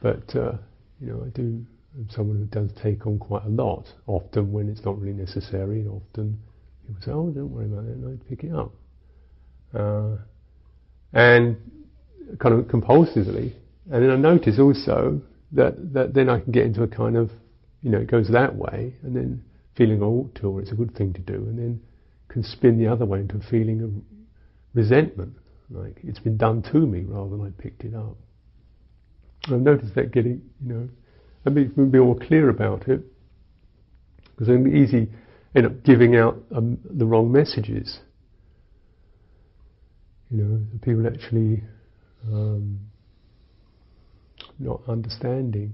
but 0.00 0.34
uh, 0.34 0.52
you 1.00 1.08
know, 1.08 1.22
I 1.24 1.28
do 1.30 1.64
someone 2.10 2.36
who 2.38 2.44
does 2.44 2.70
take 2.82 3.06
on 3.06 3.18
quite 3.18 3.44
a 3.44 3.48
lot, 3.48 3.86
often 4.06 4.52
when 4.52 4.68
it's 4.68 4.84
not 4.84 5.00
really 5.00 5.14
necessary, 5.14 5.80
and 5.80 5.88
often 5.88 6.38
people 6.86 7.02
say, 7.02 7.10
oh, 7.12 7.30
don't 7.30 7.50
worry 7.50 7.66
about 7.66 7.84
it, 7.84 7.96
and 7.96 8.20
I 8.20 8.28
pick 8.28 8.44
it 8.44 8.52
up. 8.52 8.72
Uh, 9.74 10.16
and 11.12 11.56
kind 12.38 12.54
of 12.54 12.66
compulsively. 12.66 13.52
And 13.90 14.02
then 14.02 14.10
I 14.10 14.16
notice 14.16 14.58
also 14.58 15.20
that, 15.52 15.92
that 15.94 16.14
then 16.14 16.28
I 16.28 16.40
can 16.40 16.52
get 16.52 16.66
into 16.66 16.82
a 16.82 16.88
kind 16.88 17.16
of, 17.16 17.30
you 17.82 17.90
know, 17.90 17.98
it 17.98 18.10
goes 18.10 18.28
that 18.32 18.54
way, 18.54 18.94
and 19.02 19.14
then 19.14 19.44
feeling 19.76 20.02
I 20.02 20.06
ought 20.06 20.34
to, 20.36 20.48
or 20.48 20.60
it's 20.60 20.72
a 20.72 20.74
good 20.74 20.94
thing 20.96 21.12
to 21.14 21.20
do, 21.20 21.34
and 21.34 21.58
then 21.58 21.80
can 22.28 22.42
spin 22.42 22.78
the 22.78 22.88
other 22.88 23.04
way 23.04 23.20
into 23.20 23.36
a 23.36 23.50
feeling 23.50 23.82
of 23.82 23.90
resentment, 24.74 25.34
like 25.70 25.98
it's 26.02 26.18
been 26.18 26.36
done 26.36 26.62
to 26.72 26.78
me 26.78 27.02
rather 27.06 27.30
than 27.30 27.40
I 27.46 27.62
picked 27.62 27.84
it 27.84 27.94
up. 27.94 28.16
I've 29.46 29.60
noticed 29.60 29.94
that 29.94 30.12
getting, 30.12 30.42
you 30.64 30.72
know, 30.74 30.88
and 31.46 31.54
be, 31.54 31.64
be 31.64 31.98
more 31.98 32.18
clear 32.18 32.50
about 32.50 32.88
it. 32.88 33.00
Because 34.36 34.48
be 34.48 34.78
easy 34.78 35.08
end 35.54 35.66
up 35.66 35.82
giving 35.84 36.16
out 36.16 36.36
um, 36.54 36.78
the 36.84 37.06
wrong 37.06 37.32
messages. 37.32 38.00
You 40.30 40.42
know, 40.42 40.60
people 40.82 41.06
actually 41.06 41.62
um, 42.30 42.80
not 44.58 44.82
understanding, 44.88 45.72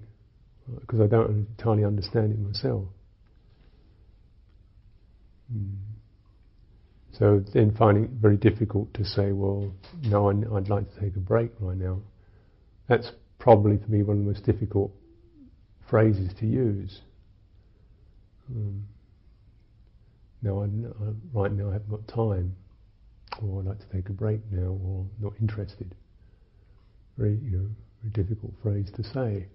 because 0.81 1.01
I 1.01 1.07
don't 1.07 1.31
entirely 1.31 1.85
understand 1.85 2.33
it 2.33 2.39
myself. 2.39 2.85
Mm. 5.53 5.75
So 7.19 7.43
then 7.53 7.75
finding 7.77 8.05
it 8.05 8.11
very 8.11 8.37
difficult 8.37 8.93
to 8.95 9.05
say, 9.05 9.33
well, 9.33 9.73
no, 10.03 10.29
I'd 10.31 10.69
like 10.69 10.93
to 10.95 11.01
take 11.01 11.17
a 11.17 11.21
break 11.21 11.51
right 11.61 11.77
now. 11.77 12.01
That's 12.89 13.11
probably 13.39 13.79
for 13.79 13.91
me 13.91 14.03
one 14.03 14.19
of 14.19 14.25
the 14.25 14.31
most 14.31 14.45
difficult 14.45 14.93
phrases 15.93 16.33
to 16.41 16.47
use. 16.47 17.03
Um, 18.49 18.83
I, 20.43 20.49
I, 20.49 20.59
right 21.35 21.53
now 21.53 21.69
I 21.69 21.75
haven't 21.75 21.91
got 21.91 22.09
time, 22.09 22.57
or 23.43 23.61
I'd 23.61 23.67
like 23.67 23.79
to 23.79 23.87
take 23.95 24.09
a 24.09 24.13
break 24.13 24.41
now, 24.51 24.79
or 24.83 25.05
not 25.21 25.35
interested. 25.39 25.95
Very, 27.19 27.39
you 27.45 27.51
know, 27.51 27.67
very 28.03 28.25
difficult 28.25 28.55
phrase 28.63 28.91
to 28.97 29.05
say. 29.05 29.49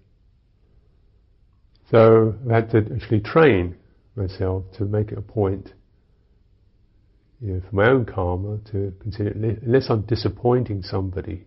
So 1.90 2.36
I 2.48 2.54
had 2.54 2.70
to 2.70 2.86
actually 2.94 3.20
train 3.20 3.74
myself 4.14 4.62
to 4.76 4.84
make 4.84 5.10
it 5.10 5.18
a 5.18 5.22
point, 5.22 5.72
you 7.40 7.54
know, 7.54 7.62
for 7.68 7.74
my 7.74 7.90
own 7.90 8.04
karma 8.04 8.58
to 8.70 8.94
consider, 9.00 9.30
unless 9.30 9.90
I'm 9.90 10.02
disappointing 10.02 10.84
somebody, 10.84 11.46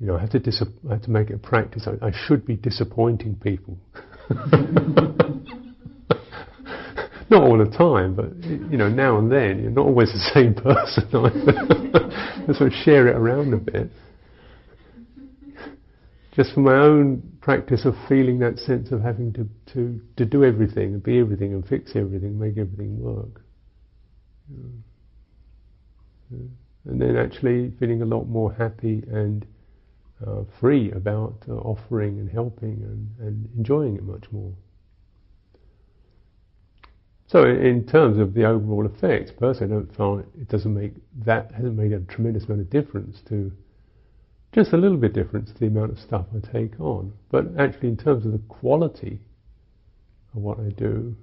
you 0.00 0.06
know, 0.06 0.16
I 0.16 0.20
have 0.20 0.30
to 0.30 0.38
dis- 0.38 0.62
I 0.88 0.92
have 0.94 1.02
to 1.02 1.10
make 1.10 1.28
it 1.30 1.34
a 1.34 1.38
practice. 1.38 1.86
I, 1.86 2.06
I 2.06 2.10
should 2.26 2.46
be 2.46 2.56
disappointing 2.56 3.36
people. 3.36 3.76
not 7.30 7.42
all 7.42 7.58
the 7.58 7.70
time, 7.76 8.14
but 8.14 8.34
you 8.44 8.78
know, 8.78 8.88
now 8.88 9.18
and 9.18 9.30
then. 9.30 9.62
You're 9.62 9.70
not 9.70 9.86
always 9.86 10.10
the 10.12 10.30
same 10.34 10.54
person 10.54 11.04
either. 11.12 12.54
sort 12.54 12.72
of 12.72 12.78
share 12.84 13.08
it 13.08 13.16
around 13.16 13.52
a 13.54 13.58
bit. 13.58 13.90
Just 16.32 16.54
for 16.54 16.60
my 16.60 16.74
own 16.74 17.22
practice 17.40 17.84
of 17.84 17.94
feeling 18.08 18.38
that 18.38 18.58
sense 18.58 18.92
of 18.92 19.02
having 19.02 19.32
to, 19.34 19.46
to, 19.72 20.00
to 20.16 20.24
do 20.24 20.44
everything 20.44 20.94
and 20.94 21.02
be 21.02 21.18
everything 21.18 21.52
and 21.52 21.66
fix 21.66 21.92
everything, 21.94 22.38
make 22.38 22.56
everything 22.56 22.98
work. 23.00 23.42
And 26.30 27.00
then 27.00 27.16
actually 27.16 27.72
feeling 27.78 28.02
a 28.02 28.06
lot 28.06 28.24
more 28.24 28.52
happy 28.52 29.02
and 29.10 29.46
uh, 30.26 30.42
free 30.60 30.90
about 30.92 31.42
uh, 31.48 31.52
offering 31.52 32.18
and 32.18 32.30
helping 32.30 32.82
and, 32.82 33.26
and 33.26 33.48
enjoying 33.56 33.96
it 33.96 34.02
much 34.02 34.30
more. 34.30 34.52
So, 37.26 37.44
in 37.44 37.86
terms 37.86 38.18
of 38.18 38.34
the 38.34 38.44
overall 38.44 38.86
effect, 38.86 39.38
personally, 39.38 39.72
I 39.72 39.76
don't 39.76 39.96
find 39.96 40.24
it 40.40 40.48
doesn't 40.48 40.74
make 40.74 40.94
that 41.24 41.52
hasn't 41.52 41.76
made 41.76 41.92
a 41.92 42.00
tremendous 42.00 42.44
amount 42.44 42.62
of 42.62 42.70
difference 42.70 43.22
to 43.28 43.52
just 44.52 44.72
a 44.72 44.76
little 44.76 44.96
bit 44.96 45.12
difference 45.12 45.52
to 45.52 45.58
the 45.60 45.66
amount 45.66 45.92
of 45.92 45.98
stuff 46.00 46.26
I 46.34 46.40
take 46.52 46.80
on. 46.80 47.12
But 47.30 47.46
actually, 47.56 47.90
in 47.90 47.96
terms 47.96 48.26
of 48.26 48.32
the 48.32 48.42
quality 48.48 49.20
of 50.34 50.42
what 50.42 50.58
I 50.58 50.70
do, 50.70 51.14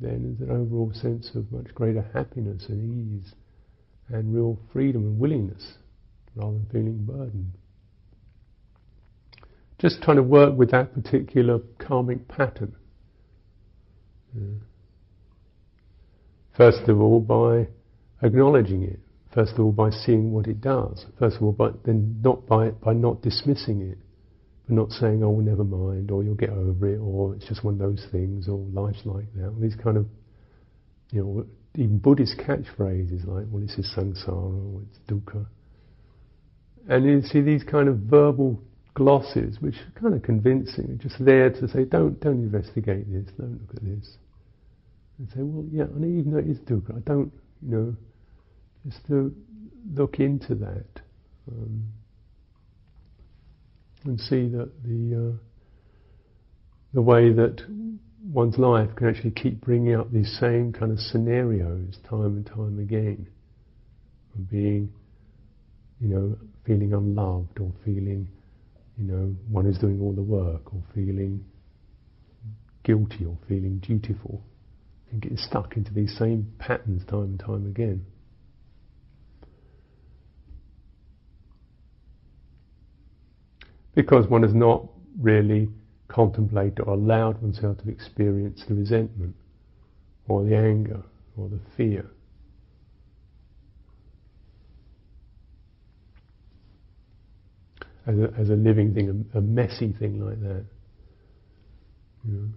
then 0.00 0.36
there's 0.38 0.50
an 0.50 0.56
overall 0.56 0.92
sense 0.92 1.30
of 1.34 1.50
much 1.52 1.72
greater 1.72 2.04
happiness 2.12 2.66
and 2.68 3.22
ease 3.22 3.34
and 4.08 4.34
real 4.34 4.58
freedom 4.72 5.02
and 5.02 5.18
willingness 5.20 5.74
rather 6.34 6.54
than 6.54 6.66
feeling 6.72 7.04
burdened 7.04 7.52
just 9.78 10.02
trying 10.02 10.16
to 10.16 10.22
work 10.22 10.56
with 10.56 10.70
that 10.70 10.92
particular 10.92 11.60
karmic 11.78 12.28
pattern. 12.28 12.74
First 16.56 16.88
of 16.88 17.00
all, 17.00 17.20
by 17.20 17.68
acknowledging 18.22 18.82
it, 18.82 19.00
First 19.34 19.52
of 19.52 19.60
all, 19.60 19.72
by 19.72 19.90
seeing 19.90 20.32
what 20.32 20.46
it 20.46 20.60
does. 20.60 21.04
First 21.18 21.36
of 21.36 21.42
all, 21.42 21.52
by 21.52 21.70
then 21.84 22.20
not 22.24 22.46
by 22.46 22.70
by 22.70 22.94
not 22.94 23.22
dismissing 23.22 23.82
it, 23.82 23.98
but 24.66 24.74
not 24.74 24.90
saying, 24.90 25.22
"Oh, 25.22 25.30
well, 25.30 25.44
never 25.44 25.64
mind," 25.64 26.10
or 26.10 26.22
"You'll 26.24 26.34
get 26.34 26.50
over 26.50 26.88
it," 26.88 26.98
or 26.98 27.34
"It's 27.34 27.46
just 27.46 27.62
one 27.62 27.74
of 27.74 27.78
those 27.78 28.06
things," 28.10 28.48
or 28.48 28.58
"Life's 28.72 29.04
like 29.04 29.32
that." 29.34 29.54
These 29.60 29.76
kind 29.76 29.98
of, 29.98 30.06
you 31.12 31.22
know, 31.22 31.46
even 31.74 31.98
Buddhist 31.98 32.38
catchphrases 32.38 33.26
like, 33.26 33.46
"Well, 33.50 33.62
this 33.62 33.78
is 33.78 33.92
samsara," 33.94 34.74
or 34.74 34.82
"It's 34.82 34.98
dukkha." 35.06 35.46
And 36.88 37.04
you 37.04 37.20
see 37.22 37.42
these 37.42 37.64
kind 37.64 37.88
of 37.88 37.98
verbal 37.98 38.62
glosses, 38.98 39.56
which 39.60 39.76
are 39.76 40.00
kind 40.00 40.14
of 40.14 40.22
convincing, 40.22 40.98
just 41.02 41.24
there 41.24 41.50
to 41.50 41.68
say, 41.68 41.84
"Don't 41.84 42.18
don't 42.20 42.42
investigate 42.48 43.04
this. 43.10 43.26
Don't 43.38 43.58
look 43.60 43.74
at 43.76 43.84
this." 43.84 44.18
And 45.18 45.28
say, 45.30 45.42
"Well, 45.42 45.66
yeah, 45.70 45.84
I 45.84 45.98
know 45.98 46.06
even 46.18 46.32
though 46.32 46.38
it 46.38 46.48
is 46.48 46.58
dukkha, 46.60 46.96
I 46.96 47.00
don't, 47.00 47.32
you 47.62 47.70
know." 47.70 47.96
Just 48.86 49.06
to 49.06 49.34
look 49.94 50.18
into 50.20 50.54
that 50.54 51.00
um, 51.50 51.84
and 54.04 54.20
see 54.20 54.48
that 54.48 54.70
the 54.84 55.30
uh, 55.30 55.36
the 56.94 57.02
way 57.02 57.32
that 57.32 57.62
one's 58.32 58.58
life 58.58 58.90
can 58.96 59.08
actually 59.08 59.30
keep 59.30 59.60
bringing 59.60 59.94
up 59.94 60.10
these 60.12 60.38
same 60.40 60.72
kind 60.72 60.92
of 60.92 60.98
scenarios 60.98 61.98
time 62.08 62.36
and 62.36 62.46
time 62.46 62.78
again, 62.78 63.26
of 64.34 64.50
being, 64.50 64.90
you 66.00 66.08
know, 66.08 66.36
feeling 66.64 66.92
unloved 66.92 67.58
or 67.60 67.72
feeling, 67.84 68.28
you 68.98 69.04
know, 69.04 69.34
one 69.48 69.66
is 69.66 69.78
doing 69.78 70.00
all 70.00 70.12
the 70.12 70.22
work 70.22 70.74
or 70.74 70.82
feeling 70.94 71.44
guilty 72.82 73.24
or 73.24 73.36
feeling 73.46 73.78
dutiful 73.78 74.42
and 75.10 75.22
getting 75.22 75.38
stuck 75.38 75.76
into 75.76 75.92
these 75.92 76.16
same 76.18 76.52
patterns 76.58 77.04
time 77.06 77.20
and 77.20 77.40
time 77.40 77.66
again. 77.66 78.04
because 83.98 84.28
one 84.28 84.44
has 84.44 84.54
not 84.54 84.84
really 85.20 85.68
contemplated 86.06 86.78
or 86.78 86.94
allowed 86.94 87.42
oneself 87.42 87.76
to 87.78 87.90
experience 87.90 88.62
the 88.68 88.74
resentment 88.74 89.34
or 90.28 90.44
the 90.44 90.56
anger 90.56 91.02
or 91.36 91.48
the 91.48 91.58
fear. 91.76 92.08
As 98.08 98.16
a, 98.18 98.32
as 98.40 98.48
a 98.48 98.54
living 98.54 98.94
thing, 98.94 99.26
a, 99.34 99.38
a 99.38 99.40
messy 99.40 99.92
thing 99.92 100.18
like 100.24 100.40
that. 100.40 100.64
You 102.26 102.32
know? 102.32 102.48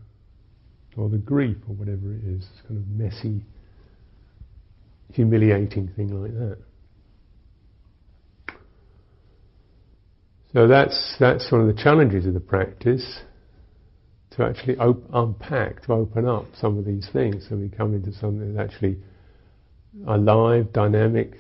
Or 0.96 1.10
the 1.10 1.18
grief 1.18 1.58
or 1.68 1.76
whatever 1.76 2.14
it 2.14 2.24
is, 2.24 2.40
this 2.40 2.62
kind 2.68 2.80
of 2.80 2.88
messy, 2.88 3.44
humiliating 5.14 5.90
thing 5.96 6.22
like 6.22 6.34
that. 6.34 6.58
So 10.54 10.68
that's 10.68 11.16
that's 11.20 11.52
one 11.52 11.62
of 11.62 11.68
the 11.68 11.82
challenges 11.82 12.26
of 12.26 12.34
the 12.34 12.40
practice 12.42 13.20
to 14.32 14.46
actually 14.46 14.78
op- 14.78 15.04
unpack, 15.14 15.84
to 15.84 15.94
open 15.94 16.26
up 16.28 16.46
some 16.60 16.78
of 16.78 16.86
these 16.86 17.08
things, 17.12 17.46
so 17.50 17.58
we 17.58 17.70
come 17.70 17.94
into 17.94 18.14
something 18.14 18.56
that's 18.56 18.74
actually 18.74 18.98
alive, 20.08 20.72
dynamic. 20.72 21.34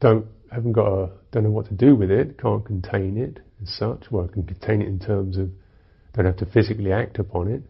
Don't 0.00 0.26
haven't 0.54 0.72
got 0.72 0.86
a 0.86 1.10
don't 1.30 1.44
know 1.44 1.50
what 1.50 1.66
to 1.66 1.74
do 1.74 1.96
with 1.96 2.10
it, 2.10 2.38
can't 2.38 2.64
contain 2.64 3.16
it 3.16 3.40
as 3.62 3.74
such. 3.74 4.10
Well, 4.10 4.28
I 4.28 4.32
can 4.32 4.44
contain 4.44 4.82
it 4.82 4.88
in 4.88 4.98
terms 4.98 5.38
of 5.38 5.50
don't 6.14 6.26
have 6.26 6.36
to 6.36 6.46
physically 6.46 6.92
act 6.92 7.18
upon 7.18 7.48
it, 7.48 7.62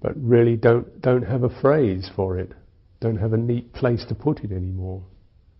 but 0.00 0.12
really 0.16 0.56
don't 0.56 1.00
don't 1.00 1.22
have 1.22 1.44
a 1.44 1.60
phrase 1.60 2.10
for 2.14 2.38
it, 2.38 2.52
don't 3.00 3.16
have 3.16 3.32
a 3.32 3.36
neat 3.36 3.72
place 3.72 4.04
to 4.08 4.14
put 4.14 4.40
it 4.40 4.50
anymore. 4.50 5.04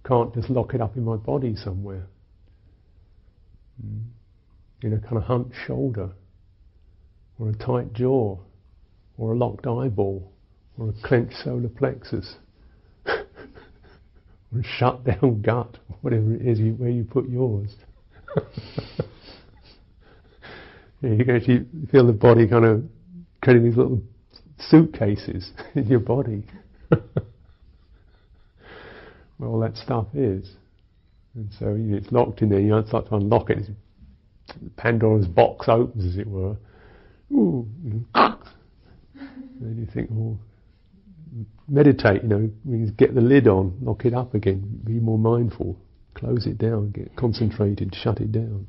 Can't 0.04 0.34
just 0.34 0.50
lock 0.50 0.74
it 0.74 0.80
up 0.80 0.96
in 0.96 1.04
my 1.04 1.16
body 1.16 1.56
somewhere. 1.56 2.06
Mm. 3.84 4.04
In 4.82 4.92
a 4.92 4.98
kind 4.98 5.16
of 5.16 5.22
hunched 5.22 5.56
shoulder, 5.66 6.10
or 7.38 7.48
a 7.48 7.54
tight 7.54 7.92
jaw, 7.94 8.38
or 9.16 9.32
a 9.32 9.36
locked 9.36 9.66
eyeball, 9.66 10.32
or 10.78 10.90
a 10.90 11.06
clenched 11.06 11.36
solar 11.42 11.68
plexus, 11.68 12.36
or 14.54 14.62
shut 14.62 15.04
down 15.04 15.42
gut, 15.42 15.78
whatever 16.00 16.34
it 16.34 16.42
is 16.46 16.58
you, 16.58 16.72
where 16.72 16.90
you 16.90 17.04
put 17.04 17.28
yours. 17.28 17.74
you 21.02 21.24
can 21.24 21.36
actually 21.36 21.66
feel 21.90 22.06
the 22.06 22.12
body 22.12 22.48
kind 22.48 22.64
of 22.64 22.82
creating 23.42 23.64
these 23.64 23.76
little 23.76 24.00
suitcases 24.58 25.52
in 25.74 25.86
your 25.86 26.00
body. 26.00 26.44
where 29.38 29.48
all 29.48 29.60
that 29.60 29.76
stuff 29.76 30.06
is. 30.14 30.52
And 31.34 31.50
so 31.58 31.70
you 31.70 31.78
know, 31.78 31.96
it's 31.96 32.12
locked 32.12 32.42
in 32.42 32.48
there, 32.48 32.60
you 32.60 32.70
don't 32.70 32.86
start 32.86 33.08
to 33.08 33.16
unlock 33.16 33.50
it. 33.50 33.66
Pandora's 34.76 35.26
box 35.26 35.68
opens, 35.68 36.04
as 36.04 36.18
it 36.18 36.26
were. 36.26 36.56
Ooh, 37.32 37.66
and 37.84 38.06
then 39.60 39.78
you 39.78 39.86
think, 39.92 40.10
oh, 40.12 40.38
meditate, 41.68 42.22
you 42.22 42.28
know, 42.28 42.50
means 42.64 42.90
get 42.92 43.14
the 43.14 43.20
lid 43.20 43.48
on, 43.48 43.76
lock 43.80 44.04
it 44.04 44.14
up 44.14 44.34
again, 44.34 44.80
be 44.84 44.94
more 44.94 45.18
mindful, 45.18 45.76
close 46.14 46.46
it 46.46 46.58
down, 46.58 46.90
get 46.90 47.14
concentrated, 47.16 47.94
shut 47.94 48.20
it 48.20 48.32
down. 48.32 48.66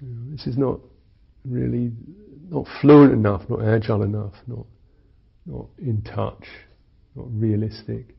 You 0.00 0.08
know, 0.08 0.30
this 0.32 0.46
is 0.46 0.56
not 0.56 0.80
really, 1.44 1.92
not 2.48 2.66
fluent 2.80 3.12
enough, 3.12 3.42
not 3.48 3.62
agile 3.62 4.02
enough, 4.02 4.34
not, 4.46 4.66
not 5.46 5.66
in 5.78 6.02
touch, 6.02 6.46
not 7.14 7.26
realistic. 7.30 8.14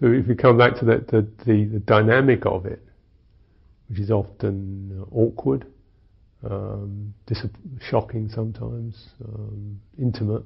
So 0.00 0.06
if 0.06 0.26
we 0.26 0.34
come 0.34 0.58
back 0.58 0.78
to 0.80 0.84
the, 0.84 1.04
the, 1.08 1.28
the, 1.44 1.64
the 1.64 1.78
dynamic 1.80 2.46
of 2.46 2.66
it, 2.66 2.82
which 3.88 4.00
is 4.00 4.10
often 4.10 5.04
awkward, 5.12 5.66
um, 6.50 7.14
dis- 7.26 7.46
shocking 7.88 8.28
sometimes, 8.28 9.08
um, 9.24 9.80
intimate, 9.98 10.44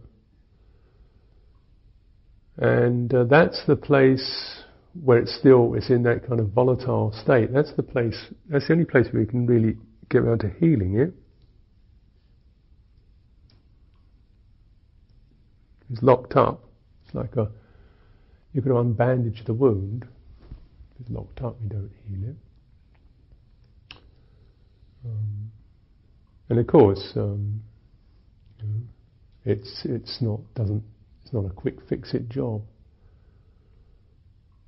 and 2.58 3.12
uh, 3.14 3.24
that's 3.24 3.62
the 3.66 3.76
place 3.76 4.62
where 5.04 5.18
it's 5.18 5.34
still 5.36 5.74
it's 5.74 5.90
in 5.90 6.02
that 6.04 6.26
kind 6.26 6.40
of 6.40 6.50
volatile 6.50 7.12
state. 7.22 7.52
That's 7.52 7.72
the 7.74 7.82
place. 7.82 8.16
That's 8.48 8.66
the 8.66 8.72
only 8.72 8.84
place 8.84 9.06
where 9.12 9.22
you 9.22 9.28
can 9.28 9.46
really 9.46 9.76
get 10.10 10.22
around 10.22 10.40
to 10.40 10.50
healing 10.58 10.98
it. 10.98 11.12
It's 15.90 16.02
locked 16.02 16.36
up. 16.36 16.64
It's 17.06 17.14
like 17.14 17.36
a 17.36 17.50
you 18.52 18.62
could 18.62 18.72
unbandage 18.72 19.44
the 19.46 19.54
wound. 19.54 20.06
If 20.94 21.02
it's 21.02 21.10
locked 21.10 21.40
up, 21.42 21.56
you 21.62 21.68
don't 21.68 21.90
heal 22.08 22.30
it. 22.30 22.36
Um, 25.04 25.52
and 26.48 26.58
of 26.58 26.66
course, 26.66 27.12
um, 27.16 27.62
it's 29.44 29.82
it's 29.84 30.20
not 30.20 30.40
doesn't 30.54 30.82
it's 31.22 31.32
not 31.32 31.44
a 31.44 31.50
quick 31.50 31.76
fix 31.88 32.14
it 32.14 32.28
job. 32.28 32.62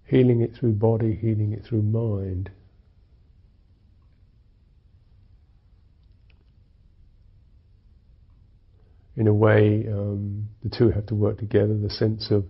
Healing 0.05 0.41
it 0.41 0.53
through 0.59 0.73
body, 0.73 1.15
healing 1.15 1.53
it 1.53 1.65
through 1.65 1.83
mind. 1.83 2.51
In 9.17 9.27
a 9.27 9.35
way, 9.35 9.87
um, 9.87 10.49
the 10.63 10.71
two 10.71 10.89
have 10.91 11.07
to 11.07 11.15
work 11.15 11.39
together. 11.39 11.77
The 11.77 11.91
sense 11.91 12.31
of 12.31 12.45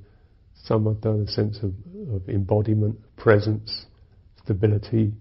samatha, 0.68 1.26
a 1.26 1.30
sense 1.30 1.58
of, 1.58 1.72
of 2.14 2.28
embodiment, 2.28 2.96
presence, 3.16 3.86
stability, 4.42 5.12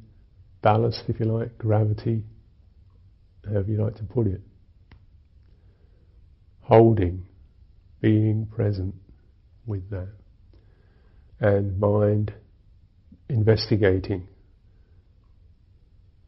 ballast, 0.62 1.04
if 1.08 1.20
you 1.20 1.26
like, 1.26 1.58
gravity, 1.58 2.24
however 3.46 3.72
you 3.72 3.84
like 3.84 3.96
to 3.96 4.04
put 4.04 4.28
it. 4.28 4.42
Holding, 6.62 7.26
being 8.02 8.46
present 8.46 8.96
with 9.66 9.90
that. 9.90 10.10
And 11.40 11.80
mind 11.80 12.34
investigating, 13.30 14.28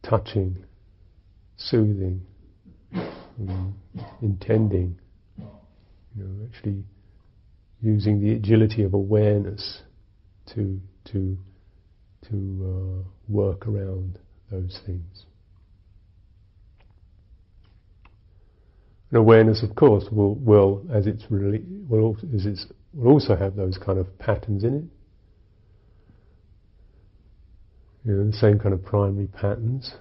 touching, 0.04 0.64
soothing, 1.58 2.22
um, 2.94 3.76
intending, 4.22 4.98
you 5.38 6.24
know, 6.24 6.48
actually 6.48 6.84
using 7.82 8.22
the 8.22 8.34
agility 8.34 8.84
of 8.84 8.94
awareness 8.94 9.82
to 10.54 10.80
to 11.06 11.38
to 12.30 13.04
uh, 13.04 13.10
work 13.28 13.68
around 13.68 14.20
those 14.52 14.80
things. 14.86 15.26
And 19.12 19.20
awareness, 19.20 19.62
of 19.62 19.76
course, 19.76 20.06
will 20.10 20.36
will 20.36 20.86
as 20.94 21.06
it's 21.06 21.24
really 21.30 21.64
will 21.90 22.16
as 22.34 22.46
it's 22.46 22.66
will 22.94 23.12
also 23.12 23.36
have 23.36 23.56
those 23.56 23.78
kind 23.78 24.00
of 24.00 24.18
patterns 24.20 24.64
in 24.64 24.76
it. 24.76 24.84
You 28.06 28.16
know, 28.16 28.32
the 28.32 28.38
same 28.38 28.58
kind 28.58 28.74
of 28.74 28.84
primary 28.84 29.28
patterns. 29.28 29.94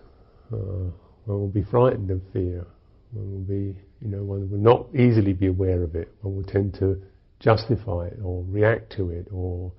Uh, 0.53 0.91
one 1.25 1.41
will 1.41 1.49
be 1.49 1.65
frightened 1.65 2.11
of 2.11 2.23
fear. 2.33 2.67
One 3.13 3.33
will 3.33 3.41
be, 3.41 3.77
you 4.01 4.09
know, 4.09 4.23
one 4.23 4.49
will 4.49 4.59
not 4.59 4.87
easily 4.95 5.33
be 5.33 5.49
aware 5.49 5.83
of 5.83 5.95
it. 5.97 6.15
One 6.23 6.37
will 6.37 6.45
tend 6.45 6.75
to 6.75 7.03
justify 7.41 8.07
it 8.07 8.19
or 8.23 8.45
react 8.49 8.93
to 8.97 9.11
it 9.11 9.27
or 9.33 9.73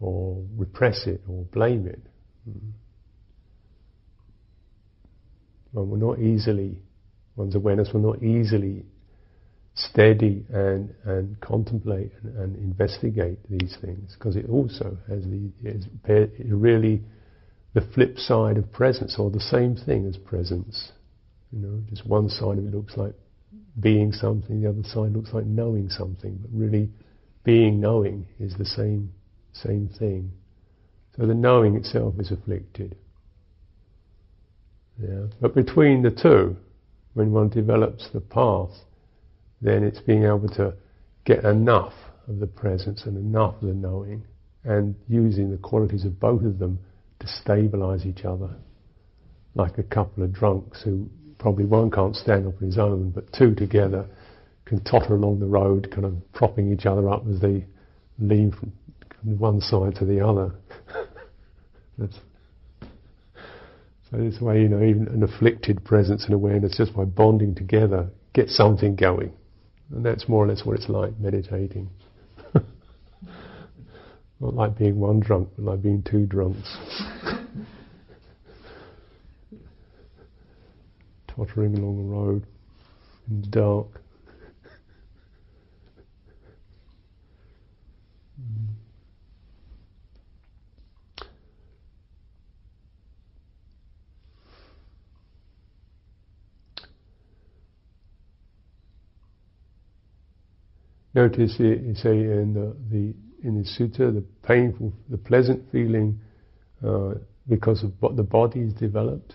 or 0.00 0.44
repress 0.56 1.06
it 1.06 1.22
or 1.28 1.44
blame 1.52 1.86
it. 1.86 2.00
Mm. 2.48 2.70
One 5.72 5.90
will 5.90 5.98
not 5.98 6.20
easily, 6.20 6.78
one's 7.36 7.54
awareness 7.54 7.90
will 7.92 8.00
not 8.00 8.22
easily 8.22 8.84
steady 9.74 10.44
and, 10.52 10.94
and 11.04 11.38
contemplate 11.40 12.10
and, 12.22 12.36
and 12.38 12.56
investigate 12.56 13.38
these 13.50 13.76
things 13.82 14.16
because 14.18 14.34
it 14.34 14.48
also 14.48 14.96
has 15.06 15.22
the 15.24 15.50
is 15.64 15.84
really 16.48 17.02
the 17.74 17.82
flip 17.94 18.16
side 18.16 18.56
of 18.56 18.72
presence 18.72 19.16
or 19.18 19.30
the 19.30 19.40
same 19.40 19.76
thing 19.76 20.06
as 20.06 20.16
presence. 20.16 20.92
You 21.52 21.58
know, 21.58 21.82
just 21.90 22.06
one 22.06 22.30
side 22.30 22.56
of 22.58 22.64
it 22.64 22.74
looks 22.74 22.96
like 22.96 23.12
being 23.78 24.12
something, 24.12 24.62
the 24.62 24.70
other 24.70 24.82
side 24.82 25.12
looks 25.12 25.34
like 25.34 25.44
knowing 25.44 25.90
something, 25.90 26.38
but 26.40 26.50
really 26.58 26.88
being 27.44 27.78
knowing 27.78 28.26
is 28.40 28.54
the 28.56 28.64
same 28.64 29.12
same 29.52 29.90
thing. 29.98 30.32
So 31.16 31.26
the 31.26 31.34
knowing 31.34 31.76
itself 31.76 32.14
is 32.18 32.30
afflicted. 32.30 32.96
Yeah. 35.00 35.26
But 35.40 35.54
between 35.54 36.02
the 36.02 36.10
two, 36.10 36.56
when 37.16 37.32
one 37.32 37.48
develops 37.48 38.10
the 38.12 38.20
path, 38.20 38.68
then 39.62 39.82
it's 39.82 40.00
being 40.00 40.24
able 40.24 40.50
to 40.50 40.74
get 41.24 41.46
enough 41.46 41.94
of 42.28 42.40
the 42.40 42.46
presence 42.46 43.04
and 43.06 43.16
enough 43.16 43.54
of 43.62 43.68
the 43.68 43.74
knowing 43.74 44.22
and 44.64 44.94
using 45.08 45.50
the 45.50 45.56
qualities 45.56 46.04
of 46.04 46.20
both 46.20 46.42
of 46.42 46.58
them 46.58 46.78
to 47.18 47.26
stabilize 47.26 48.04
each 48.04 48.26
other. 48.26 48.50
Like 49.54 49.78
a 49.78 49.82
couple 49.82 50.24
of 50.24 50.32
drunks 50.34 50.82
who 50.82 51.08
probably 51.38 51.64
one 51.64 51.90
can't 51.90 52.14
stand 52.14 52.46
up 52.46 52.60
on 52.60 52.66
his 52.66 52.76
own, 52.76 53.12
but 53.12 53.32
two 53.32 53.54
together 53.54 54.06
can 54.66 54.84
totter 54.84 55.14
along 55.14 55.40
the 55.40 55.46
road, 55.46 55.90
kind 55.90 56.04
of 56.04 56.32
propping 56.34 56.70
each 56.70 56.84
other 56.84 57.08
up 57.08 57.24
as 57.32 57.40
they 57.40 57.64
lean 58.18 58.52
from 58.52 58.70
one 59.38 59.62
side 59.62 59.94
to 59.94 60.04
the 60.04 60.20
other. 60.20 60.52
That's, 61.96 62.18
so 64.16 64.22
this 64.22 64.40
way, 64.40 64.62
you 64.62 64.68
know, 64.68 64.82
even 64.82 65.08
an 65.08 65.22
afflicted 65.22 65.84
presence 65.84 66.24
and 66.24 66.32
awareness, 66.32 66.76
just 66.76 66.94
by 66.96 67.04
bonding 67.04 67.54
together, 67.54 68.08
get 68.32 68.48
something 68.48 68.96
going. 68.96 69.32
And 69.90 70.04
that's 70.04 70.28
more 70.28 70.44
or 70.44 70.48
less 70.48 70.64
what 70.64 70.76
it's 70.76 70.88
like 70.88 71.18
meditating. 71.18 71.90
Not 74.40 74.54
like 74.54 74.78
being 74.78 74.98
one 74.98 75.20
drunk, 75.20 75.50
but 75.56 75.66
like 75.66 75.82
being 75.82 76.02
two 76.02 76.24
drunks. 76.24 76.78
Tottering 81.28 81.76
along 81.76 81.98
the 81.98 82.04
road 82.14 82.46
in 83.28 83.42
the 83.42 83.48
dark. 83.48 84.00
Notice 101.16 101.56
it, 101.60 101.96
say 101.96 102.10
in 102.10 102.52
the, 102.52 102.76
the, 102.90 103.14
in 103.42 103.56
the 103.56 103.64
sutta, 103.64 104.12
the 104.12 104.22
painful, 104.46 104.92
the 105.08 105.16
pleasant 105.16 105.62
feeling 105.72 106.20
uh, 106.86 107.14
because 107.48 107.82
of 107.82 107.92
what 108.00 108.16
the 108.16 108.22
body 108.22 108.60
is 108.60 108.74
developed. 108.74 109.34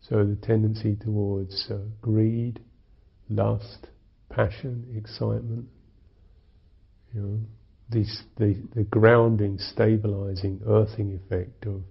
So 0.00 0.24
the 0.24 0.34
tendency 0.34 0.96
towards 0.96 1.68
uh, 1.70 1.76
greed, 2.02 2.58
lust, 3.30 3.86
passion, 4.30 4.84
excitement. 4.96 5.66
You 7.14 7.20
know, 7.20 7.38
this, 7.88 8.24
the, 8.36 8.60
the 8.74 8.82
grounding, 8.82 9.58
stabilizing, 9.60 10.60
earthing 10.66 11.20
effect 11.24 11.66
of, 11.66 11.82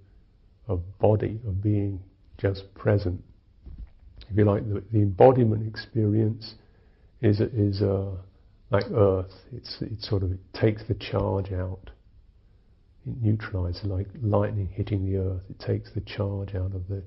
of 0.67 0.81
body, 0.99 1.39
of 1.47 1.63
being 1.63 2.01
just 2.37 2.65
present. 2.75 3.23
If 4.29 4.37
you 4.37 4.43
like, 4.43 4.67
the, 4.67 4.83
the 4.91 4.99
embodiment 4.99 5.65
experience 5.65 6.55
is 7.23 7.39
is 7.39 7.81
uh, 7.81 8.11
like 8.69 8.85
earth. 8.91 9.31
It's 9.51 9.77
it 9.81 10.01
sort 10.01 10.23
of 10.23 10.31
takes 10.53 10.83
the 10.87 10.93
charge 10.93 11.51
out. 11.51 11.89
It 13.07 13.15
neutralizes 13.21 13.85
like 13.85 14.07
lightning 14.21 14.67
hitting 14.67 15.05
the 15.05 15.17
earth. 15.17 15.43
It 15.49 15.59
takes 15.59 15.91
the 15.93 16.01
charge 16.01 16.53
out 16.53 16.75
of 16.75 16.87
the 16.87 17.03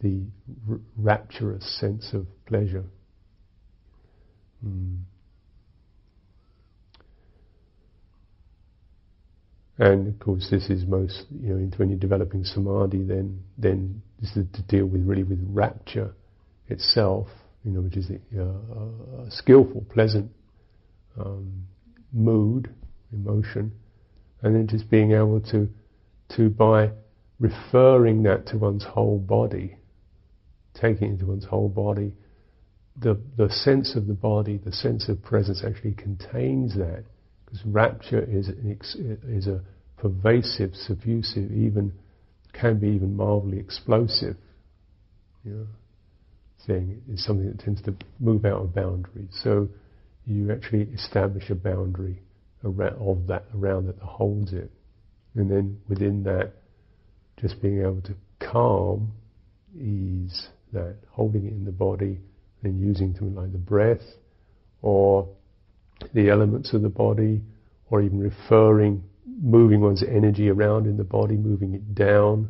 the 0.00 0.22
r- 0.68 0.80
rapturous 0.96 1.78
sense 1.78 2.12
of 2.14 2.26
pleasure. 2.46 2.84
Mm. 4.66 5.00
And 9.78 10.08
of 10.08 10.18
course, 10.18 10.48
this 10.50 10.68
is 10.68 10.84
most, 10.86 11.24
you 11.30 11.54
know, 11.54 11.70
when 11.76 11.88
you're 11.88 11.98
developing 11.98 12.44
samadhi, 12.44 13.02
then 13.02 13.42
then 13.56 14.02
this 14.20 14.36
is 14.36 14.46
to 14.54 14.62
deal 14.62 14.86
with 14.86 15.02
really 15.06 15.22
with 15.22 15.40
rapture 15.50 16.12
itself, 16.68 17.28
you 17.64 17.70
know, 17.70 17.80
which 17.80 17.96
is 17.96 18.10
a, 18.10 18.40
uh, 18.40 19.26
a 19.26 19.30
skillful, 19.30 19.84
pleasant 19.92 20.30
um, 21.18 21.66
mood, 22.12 22.72
emotion, 23.12 23.72
and 24.42 24.54
then 24.54 24.66
just 24.66 24.90
being 24.90 25.12
able 25.12 25.40
to, 25.40 25.68
to 26.36 26.48
by 26.48 26.90
referring 27.38 28.22
that 28.22 28.46
to 28.46 28.58
one's 28.58 28.84
whole 28.84 29.18
body, 29.18 29.76
taking 30.74 31.08
it 31.08 31.10
into 31.12 31.26
one's 31.26 31.44
whole 31.44 31.68
body, 31.68 32.12
the 33.00 33.18
the 33.36 33.48
sense 33.50 33.96
of 33.96 34.06
the 34.06 34.14
body, 34.14 34.58
the 34.58 34.72
sense 34.72 35.08
of 35.08 35.22
presence 35.22 35.62
actually 35.66 35.94
contains 35.94 36.74
that, 36.76 37.04
because 37.44 37.64
rapture 37.64 38.22
is 38.22 38.50
ex, 38.68 38.94
is 38.94 39.46
a 39.46 39.60
pervasive, 39.96 40.70
suffusive, 40.70 41.50
even 41.52 41.92
can 42.52 42.78
be 42.78 42.88
even 42.88 43.16
mildly 43.16 43.58
explosive. 43.58 44.36
Thing 46.66 47.02
is 47.10 47.24
something 47.24 47.46
that 47.46 47.58
tends 47.60 47.82
to 47.82 47.94
move 48.18 48.44
out 48.44 48.62
of 48.62 48.74
boundaries. 48.74 49.30
So 49.42 49.68
you 50.26 50.52
actually 50.52 50.82
establish 50.94 51.50
a 51.50 51.54
boundary 51.54 52.22
around, 52.64 52.96
of 53.00 53.26
that 53.26 53.44
around 53.54 53.88
it 53.88 53.98
that 53.98 54.04
holds 54.04 54.52
it, 54.52 54.70
and 55.34 55.50
then 55.50 55.78
within 55.88 56.22
that, 56.24 56.52
just 57.40 57.60
being 57.62 57.80
able 57.80 58.02
to 58.02 58.14
calm, 58.38 59.12
ease 59.74 60.48
that, 60.72 60.96
holding 61.10 61.46
it 61.46 61.52
in 61.52 61.64
the 61.64 61.72
body, 61.72 62.18
and 62.62 62.78
using 62.78 63.14
something 63.14 63.34
like 63.34 63.52
the 63.52 63.58
breath, 63.58 64.02
or 64.82 65.28
the 66.14 66.28
elements 66.28 66.74
of 66.74 66.82
the 66.82 66.88
body, 66.88 67.40
or 67.90 68.02
even 68.02 68.18
referring, 68.18 69.02
moving 69.42 69.80
one's 69.80 70.02
energy 70.02 70.50
around 70.50 70.86
in 70.86 70.96
the 70.96 71.04
body, 71.04 71.36
moving 71.36 71.74
it 71.74 71.94
down. 71.94 72.48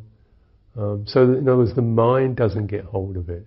Um, 0.76 1.04
so 1.06 1.26
that, 1.26 1.38
in 1.38 1.48
other 1.48 1.58
words, 1.58 1.74
the 1.74 1.82
mind 1.82 2.36
doesn't 2.36 2.66
get 2.66 2.84
hold 2.84 3.16
of 3.16 3.28
it. 3.28 3.46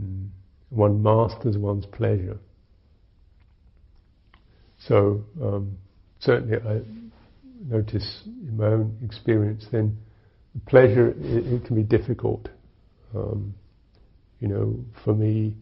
Mm. 0.00 0.28
One 0.70 1.02
masters 1.02 1.58
one's 1.58 1.86
pleasure. 1.86 2.38
So 4.78 5.24
um, 5.40 5.76
certainly, 6.18 6.56
I 6.56 6.80
notice 7.68 8.22
in 8.26 8.56
my 8.56 8.66
own 8.66 8.98
experience, 9.04 9.66
then 9.70 9.98
pleasure 10.66 11.10
it, 11.10 11.16
it 11.20 11.64
can 11.64 11.76
be 11.76 11.82
difficult. 11.82 12.48
Um, 13.14 13.54
you 14.40 14.48
know, 14.48 14.84
for 15.04 15.14
me, 15.14 15.54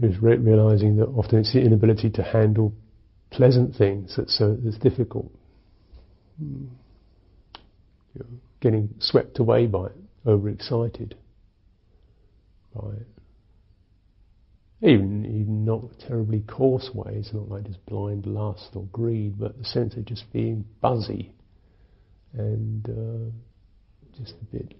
is 0.00 0.20
re- 0.22 0.36
realizing 0.36 0.96
that 0.96 1.06
often 1.08 1.40
it's 1.40 1.52
the 1.52 1.60
inability 1.60 2.10
to 2.10 2.22
handle 2.22 2.72
pleasant 3.30 3.74
things 3.76 4.14
that's 4.16 4.38
so 4.38 4.56
that's 4.64 4.78
difficult. 4.78 5.30
Mm. 6.42 6.68
You 8.14 8.20
know, 8.20 8.26
getting 8.60 8.94
swept 9.00 9.38
away 9.38 9.66
by 9.66 9.86
it, 9.86 9.96
overexcited 10.26 11.14
by 12.74 12.90
it. 12.90 13.06
Even, 14.80 15.24
even 15.26 15.64
not 15.64 15.82
terribly 16.06 16.40
coarse 16.40 16.90
ways, 16.94 17.30
not 17.32 17.48
like 17.48 17.64
just 17.64 17.84
blind 17.86 18.26
lust 18.26 18.70
or 18.74 18.84
greed, 18.92 19.38
but 19.38 19.58
the 19.58 19.64
sense 19.64 19.94
of 19.96 20.04
just 20.04 20.32
being 20.32 20.64
buzzy 20.80 21.32
and 22.32 22.88
uh, 22.88 24.16
just 24.16 24.34
a 24.40 24.56
bit 24.56 24.74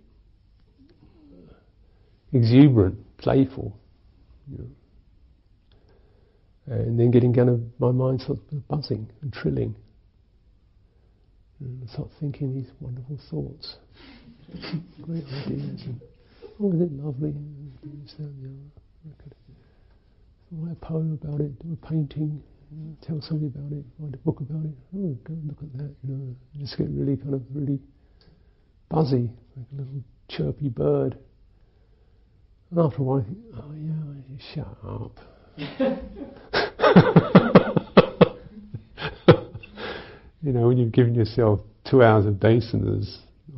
exuberant, 2.33 2.99
playful. 3.19 3.77
You 4.51 4.59
know. 4.59 4.67
And 6.75 7.01
then 7.01 7.11
getting 7.11 7.33
kind 7.33 7.49
of 7.49 7.61
my 7.79 7.91
mind 7.91 8.21
starts 8.21 8.43
buzzing 8.69 9.09
and 9.23 9.33
trilling. 9.33 9.75
And 11.61 11.83
I 11.89 11.93
start 11.93 12.11
thinking 12.21 12.55
these 12.55 12.71
wonderful 12.79 13.19
thoughts, 13.31 13.77
great 15.03 15.25
ideas. 15.25 15.83
And, 15.87 16.01
oh, 16.61 16.73
is 16.73 16.83
it 16.83 16.93
lovely? 16.93 17.35
Write 20.51 20.73
a 20.73 20.77
poem 20.77 21.19
about 21.23 21.41
it, 21.41 21.57
do 21.61 21.73
a 21.73 21.77
painting, 21.87 22.43
tell 23.07 23.21
somebody 23.21 23.47
about 23.47 23.71
it, 23.73 23.85
write 23.99 24.15
a 24.15 24.19
book 24.19 24.41
about 24.41 24.65
it. 24.65 24.75
Oh, 24.97 25.17
go 25.25 25.35
and 25.35 25.47
look 25.47 25.63
at 25.63 25.73
that, 25.79 25.95
you 26.03 26.15
know. 26.15 26.35
just 26.59 26.77
get 26.77 26.89
really 26.91 27.17
kind 27.17 27.35
of 27.35 27.43
really 27.53 27.79
buzzy, 28.89 29.31
like 29.57 29.67
a 29.73 29.77
little 29.77 30.03
chirpy 30.29 30.69
bird. 30.69 31.17
And 32.71 32.81
after 32.81 32.99
a 32.99 33.03
while, 33.05 33.21
I 33.21 33.25
think, 33.25 33.39
oh 33.57 33.73
yeah, 33.75 33.95
shut 34.55 34.77
up. 34.85 35.19
you 40.43 40.53
know, 40.53 40.69
when 40.69 40.77
you've 40.79 40.93
given 40.93 41.15
yourself 41.15 41.61
two 41.89 42.03
hours 42.03 42.27
of 42.27 42.39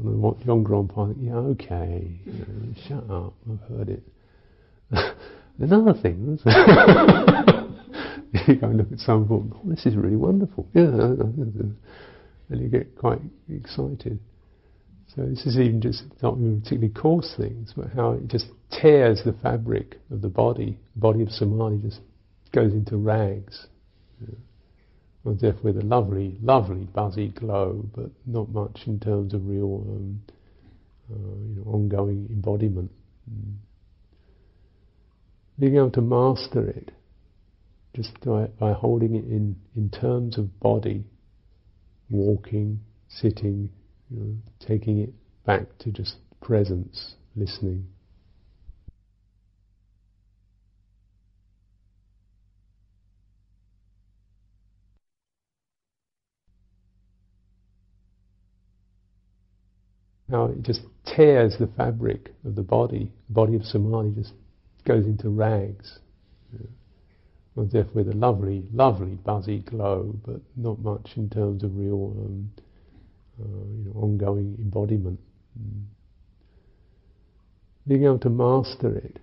dasanas 0.00 0.24
on 0.24 0.40
a 0.40 0.44
Yongron 0.46 0.88
path, 0.94 1.16
yeah, 1.18 1.34
okay, 1.34 2.20
shut 2.88 3.10
up, 3.10 3.34
I've 3.50 3.60
heard 3.68 3.88
it. 3.88 4.02
Another 5.58 5.94
thing, 6.00 6.38
you 8.46 8.56
go 8.56 8.68
and 8.68 8.76
look 8.78 8.92
at 8.92 8.98
some 9.00 9.24
book, 9.26 9.44
oh, 9.54 9.60
this 9.64 9.86
is 9.86 9.96
really 9.96 10.16
wonderful. 10.16 10.66
Yeah, 10.74 10.84
and 12.50 12.60
you 12.60 12.68
get 12.68 12.96
quite 12.96 13.20
excited. 13.48 14.18
So 15.14 15.22
this 15.26 15.44
is 15.44 15.58
even 15.58 15.80
just 15.80 16.04
not 16.22 16.34
even 16.34 16.60
particularly 16.60 16.94
coarse 16.94 17.34
things, 17.36 17.72
but 17.76 17.90
how 17.94 18.12
it 18.12 18.28
just 18.28 18.46
tears 18.70 19.22
the 19.24 19.32
fabric 19.32 19.98
of 20.10 20.22
the 20.22 20.28
body. 20.28 20.78
The 20.94 21.00
body 21.00 21.22
of 21.22 21.30
samadhi 21.30 21.78
just 21.82 22.00
goes 22.52 22.72
into 22.72 22.96
rags. 22.96 23.66
Yeah. 24.20 24.36
Well, 25.22 25.34
death 25.34 25.62
with 25.62 25.76
a 25.76 25.82
lovely, 25.82 26.38
lovely 26.42 26.84
buzzy 26.94 27.28
glow, 27.28 27.84
but 27.94 28.10
not 28.26 28.48
much 28.50 28.80
in 28.86 28.98
terms 29.00 29.34
of 29.34 29.46
real, 29.46 29.84
um, 29.86 30.22
uh, 31.12 31.14
you 31.14 31.56
know, 31.56 31.70
ongoing 31.70 32.26
embodiment. 32.30 32.90
Mm. 33.30 33.54
Being 35.58 35.76
able 35.76 35.90
to 35.90 36.00
master 36.00 36.66
it, 36.68 36.92
just 37.94 38.18
by, 38.24 38.46
by 38.58 38.72
holding 38.72 39.14
it 39.14 39.24
in, 39.24 39.56
in 39.76 39.90
terms 39.90 40.38
of 40.38 40.58
body, 40.58 41.04
walking, 42.08 42.80
sitting, 43.08 43.68
you 44.10 44.20
know, 44.20 44.36
taking 44.66 45.00
it 45.00 45.12
back 45.44 45.66
to 45.80 45.90
just 45.90 46.16
presence, 46.40 47.16
listening. 47.36 47.86
How 60.30 60.46
it 60.46 60.62
just 60.62 60.82
tears 61.04 61.56
the 61.58 61.66
fabric 61.76 62.32
of 62.44 62.54
the 62.54 62.62
body. 62.62 63.12
The 63.28 63.34
body 63.34 63.56
of 63.56 63.64
samadhi 63.64 64.12
just 64.14 64.32
goes 64.86 65.04
into 65.04 65.28
rags. 65.28 65.98
Yeah. 66.52 66.66
Well, 67.54 67.68
with 67.94 68.08
a 68.08 68.12
lovely, 68.12 68.64
lovely 68.72 69.16
buzzy 69.16 69.58
glow, 69.58 70.14
but 70.24 70.40
not 70.56 70.78
much 70.78 71.10
in 71.16 71.28
terms 71.28 71.64
of 71.64 71.76
real, 71.76 72.14
um, 72.16 72.50
uh, 73.40 73.44
you 73.44 73.84
know, 73.84 74.00
ongoing 74.00 74.56
embodiment. 74.60 75.18
Mm. 75.60 75.82
Being 77.88 78.04
able 78.04 78.20
to 78.20 78.30
master 78.30 78.96
it, 78.96 79.18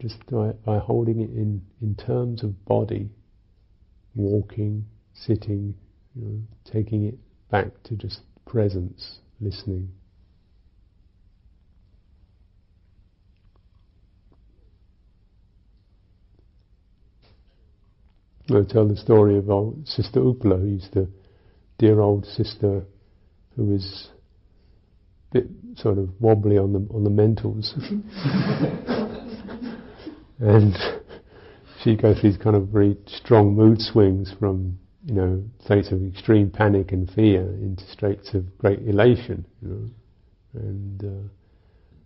just 0.00 0.24
by, 0.30 0.52
by 0.64 0.78
holding 0.78 1.20
it 1.20 1.30
in, 1.30 1.60
in 1.82 1.94
terms 1.96 2.42
of 2.42 2.64
body, 2.64 3.10
walking, 4.14 4.86
sitting, 5.12 5.74
you 6.14 6.24
know, 6.24 6.40
taking 6.72 7.04
it 7.04 7.18
back 7.50 7.66
to 7.84 7.94
just 7.94 8.20
presence, 8.46 9.18
listening. 9.40 9.90
I 18.50 18.62
tell 18.62 18.88
the 18.88 18.96
story 18.96 19.36
of 19.36 19.50
old 19.50 19.86
Sister 19.86 20.20
Upala, 20.20 20.58
who's 20.58 20.88
the 20.92 21.08
dear 21.78 22.00
old 22.00 22.24
sister 22.24 22.84
who 23.56 23.64
was 23.64 24.08
a 25.30 25.34
bit 25.34 25.46
sort 25.76 25.98
of 25.98 26.08
wobbly 26.20 26.56
on 26.56 26.72
the 26.72 26.86
on 26.94 27.04
the 27.04 27.10
mentals, 27.10 27.74
and 30.38 30.76
she 31.82 31.94
goes 31.94 32.20
through 32.20 32.30
these 32.30 32.40
kind 32.40 32.56
of 32.56 32.68
very 32.68 32.96
strong 33.06 33.54
mood 33.54 33.82
swings 33.82 34.32
from 34.38 34.78
you 35.04 35.14
know 35.14 35.42
states 35.64 35.92
of 35.92 36.02
extreme 36.06 36.50
panic 36.50 36.92
and 36.92 37.10
fear 37.10 37.42
into 37.42 37.84
states 37.90 38.32
of 38.32 38.58
great 38.58 38.80
elation, 38.80 39.44
you 39.62 39.68
know, 39.68 39.90
and. 40.54 41.04
Uh, 41.04 41.28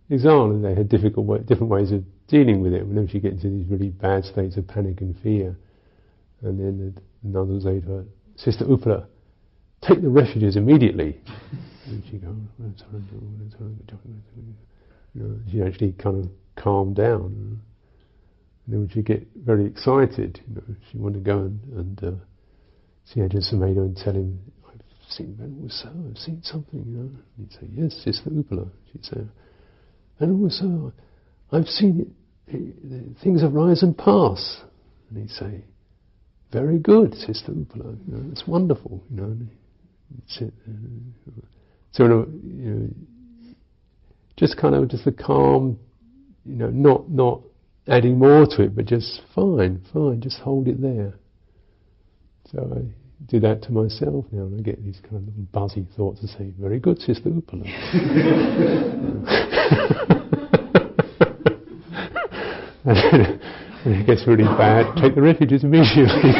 example, 0.09 0.61
they 0.61 0.75
had 0.75 0.89
difficult 0.89 1.25
way, 1.25 1.39
different 1.39 1.71
ways 1.71 1.91
of 1.91 2.03
dealing 2.27 2.61
with 2.61 2.73
it. 2.73 2.85
Whenever 2.85 3.07
she 3.07 3.19
gets 3.19 3.43
into 3.43 3.57
these 3.57 3.67
really 3.67 3.89
bad 3.89 4.25
states 4.25 4.57
of 4.57 4.67
panic 4.67 5.01
and 5.01 5.17
fear, 5.21 5.57
and 6.43 6.59
then 6.59 6.97
another 7.23 7.59
say 7.59 7.79
to 7.79 7.87
her, 7.87 8.05
Sister 8.35 8.65
Upala, 8.65 9.05
take 9.81 10.01
the 10.01 10.09
refugees 10.09 10.55
immediately. 10.55 11.19
and 11.85 12.03
she 12.09 12.17
goes, 12.17 12.35
you 15.13 15.23
know, 15.23 15.39
she 15.51 15.61
actually 15.61 15.91
kind 15.93 16.23
of 16.23 16.31
calmed 16.61 16.95
down. 16.95 17.61
And 18.65 18.73
then 18.73 18.79
when 18.81 18.89
she 18.89 19.01
get 19.01 19.27
very 19.35 19.65
excited, 19.65 20.39
you 20.47 20.55
know, 20.55 20.75
she 20.91 20.97
wanted 20.97 21.23
to 21.23 21.25
go 21.25 21.39
and, 21.39 21.59
and 21.73 22.03
uh, 22.03 22.11
see 23.05 23.19
Ajahn 23.19 23.53
Sumedho 23.53 23.85
and 23.85 23.97
tell 23.97 24.13
him, 24.13 24.39
I've 24.67 24.81
seen 25.09 25.35
Venerable 25.37 25.69
So, 25.69 25.89
I've 26.09 26.17
seen 26.17 26.41
something, 26.43 26.83
you 26.85 26.97
know. 26.97 27.09
And 27.37 27.49
he'd 27.49 27.51
say, 27.51 27.67
yes, 27.71 27.93
Sister 28.03 28.29
Upala. 28.29 28.69
She'd 28.91 29.05
say, 29.05 29.21
Venerable 30.19 30.49
So, 30.49 30.93
I've 31.51 31.67
seen 31.67 32.13
it, 32.47 33.19
things 33.21 33.43
arise 33.43 33.83
and 33.83 33.97
pass. 33.97 34.61
And 35.09 35.19
he'd 35.19 35.29
say, 35.29 35.63
very 36.53 36.77
good, 36.77 37.15
Sister 37.15 37.51
Upala. 37.51 37.97
You 38.07 38.13
know, 38.15 38.23
it's 38.31 38.47
wonderful. 38.47 39.03
You 39.09 39.17
know, 39.17 39.37
it's, 40.19 40.41
uh, 40.41 40.45
so 41.91 42.03
you 42.03 42.09
know, 42.09 42.87
just 44.37 44.57
kind 44.57 44.75
of 44.75 44.87
just 44.89 45.07
a 45.07 45.11
calm, 45.11 45.79
you 46.45 46.55
know, 46.55 46.69
not 46.69 47.09
not 47.09 47.41
adding 47.87 48.17
more 48.17 48.45
to 48.45 48.63
it, 48.63 48.75
but 48.75 48.85
just 48.85 49.21
fine, 49.33 49.81
fine, 49.91 50.21
just 50.21 50.39
hold 50.39 50.67
it 50.67 50.79
there. 50.81 51.15
So 52.51 52.59
I 52.59 52.81
do 53.27 53.39
that 53.39 53.63
to 53.63 53.71
myself 53.71 54.25
now, 54.31 54.43
and 54.43 54.59
I 54.59 54.63
get 54.63 54.83
these 54.83 54.99
kind 55.01 55.15
of 55.15 55.23
little 55.25 55.47
buzzy 55.51 55.87
thoughts 55.97 56.21
and 56.21 56.29
say, 56.29 56.53
"Very 56.59 56.79
good, 56.79 56.99
Sister 56.99 57.29
Upala." 57.29 57.65
It 63.85 64.07
gets 64.07 64.25
really 64.25 64.43
bad, 64.45 64.95
take 64.95 65.13
the 65.15 65.21
refuges 65.21 65.65
immediately. 65.65 66.31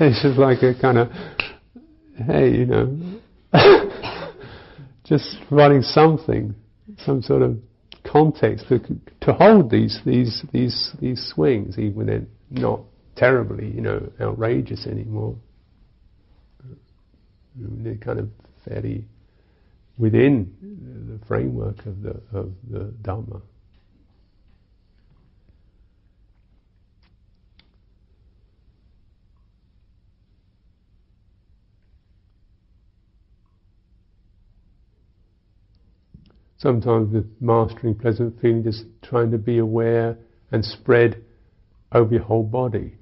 it's 0.00 0.22
just 0.22 0.38
like 0.38 0.62
a 0.64 0.74
kind 0.80 0.98
of, 0.98 1.08
hey, 2.16 2.50
you 2.50 2.66
know, 2.66 2.98
just 5.04 5.36
providing 5.46 5.82
something, 5.82 6.54
some 6.98 7.22
sort 7.22 7.42
of 7.42 7.56
context 8.04 8.66
to, 8.68 8.80
to 9.20 9.32
hold 9.32 9.70
these 9.70 10.00
these 10.04 10.42
these 10.52 10.90
these 11.00 11.32
swings, 11.34 11.78
even 11.78 11.94
when 11.94 12.06
they're 12.06 12.26
not 12.50 12.80
terribly, 13.16 13.70
you 13.70 13.80
know, 13.80 14.10
outrageous 14.20 14.86
anymore. 14.86 15.36
They're 17.56 17.94
kind 17.96 18.18
of 18.18 18.28
fairly 18.64 19.04
within 19.96 20.52
the 21.08 21.26
framework 21.26 21.86
of 21.86 22.02
the 22.02 22.20
of 22.32 22.52
the 22.70 22.92
Dhamma. 23.02 23.42
Sometimes 36.56 37.12
with 37.12 37.30
mastering 37.40 37.94
pleasant 37.94 38.40
feeling, 38.40 38.64
just 38.64 38.84
trying 39.02 39.30
to 39.30 39.36
be 39.38 39.58
aware 39.58 40.16
and 40.50 40.64
spread 40.64 41.22
over 41.92 42.14
your 42.14 42.22
whole 42.22 42.42
body. 42.42 42.94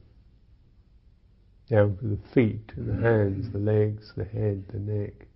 Down 1.71 1.97
to 1.99 2.09
the 2.09 2.19
feet 2.35 2.73
and 2.75 2.89
the 2.89 3.09
hands, 3.09 3.53
the 3.53 3.61
legs, 3.61 4.13
the 4.17 4.25
head, 4.25 4.65
the 4.73 4.81
neck 4.81 5.29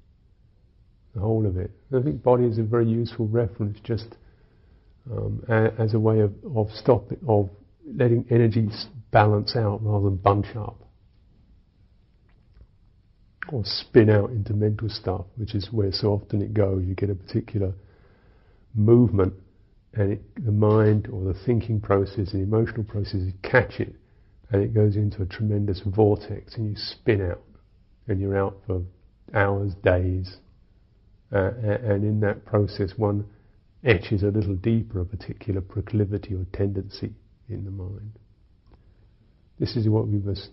the 1.16 1.22
whole 1.22 1.46
of 1.46 1.56
it. 1.56 1.70
I 1.96 2.02
think 2.02 2.22
body 2.22 2.44
is 2.44 2.58
a 2.58 2.62
very 2.62 2.86
useful 2.86 3.26
reference 3.26 3.78
just 3.82 4.16
um, 5.10 5.42
a, 5.48 5.72
as 5.80 5.94
a 5.94 5.98
way 5.98 6.20
of, 6.20 6.32
of 6.54 6.68
stopping, 6.70 7.18
of 7.26 7.48
letting 7.86 8.26
energy 8.30 8.68
balance 9.10 9.56
out 9.56 9.82
rather 9.82 10.04
than 10.04 10.16
bunch 10.16 10.54
up. 10.54 10.76
Or 13.50 13.62
spin 13.64 14.10
out 14.10 14.30
into 14.30 14.52
mental 14.52 14.90
stuff, 14.90 15.24
which 15.36 15.54
is 15.54 15.68
where 15.72 15.90
so 15.90 16.08
often 16.08 16.42
it 16.42 16.52
goes. 16.52 16.84
You 16.84 16.94
get 16.94 17.10
a 17.10 17.14
particular 17.14 17.72
movement, 18.74 19.32
and 19.94 20.12
it, 20.12 20.44
the 20.44 20.52
mind 20.52 21.08
or 21.10 21.32
the 21.32 21.38
thinking 21.46 21.80
process, 21.80 22.32
the 22.32 22.40
emotional 22.40 22.84
process, 22.84 23.22
catch 23.42 23.80
it, 23.80 23.94
and 24.50 24.62
it 24.62 24.74
goes 24.74 24.96
into 24.96 25.22
a 25.22 25.26
tremendous 25.26 25.80
vortex, 25.86 26.56
and 26.56 26.68
you 26.68 26.74
spin 26.76 27.22
out, 27.22 27.40
and 28.08 28.20
you're 28.20 28.36
out 28.36 28.58
for 28.66 28.82
hours, 29.32 29.72
days, 29.82 30.36
uh, 31.32 31.50
and 31.60 32.04
in 32.04 32.20
that 32.20 32.44
process, 32.44 32.92
one 32.96 33.26
etches 33.84 34.22
a 34.22 34.28
little 34.28 34.56
deeper 34.56 35.00
a 35.00 35.04
particular 35.04 35.60
proclivity 35.60 36.34
or 36.34 36.46
tendency 36.52 37.12
in 37.48 37.64
the 37.64 37.70
mind. 37.70 38.12
This 39.58 39.76
is 39.76 39.88
what 39.88 40.08
we 40.08 40.18
must 40.18 40.50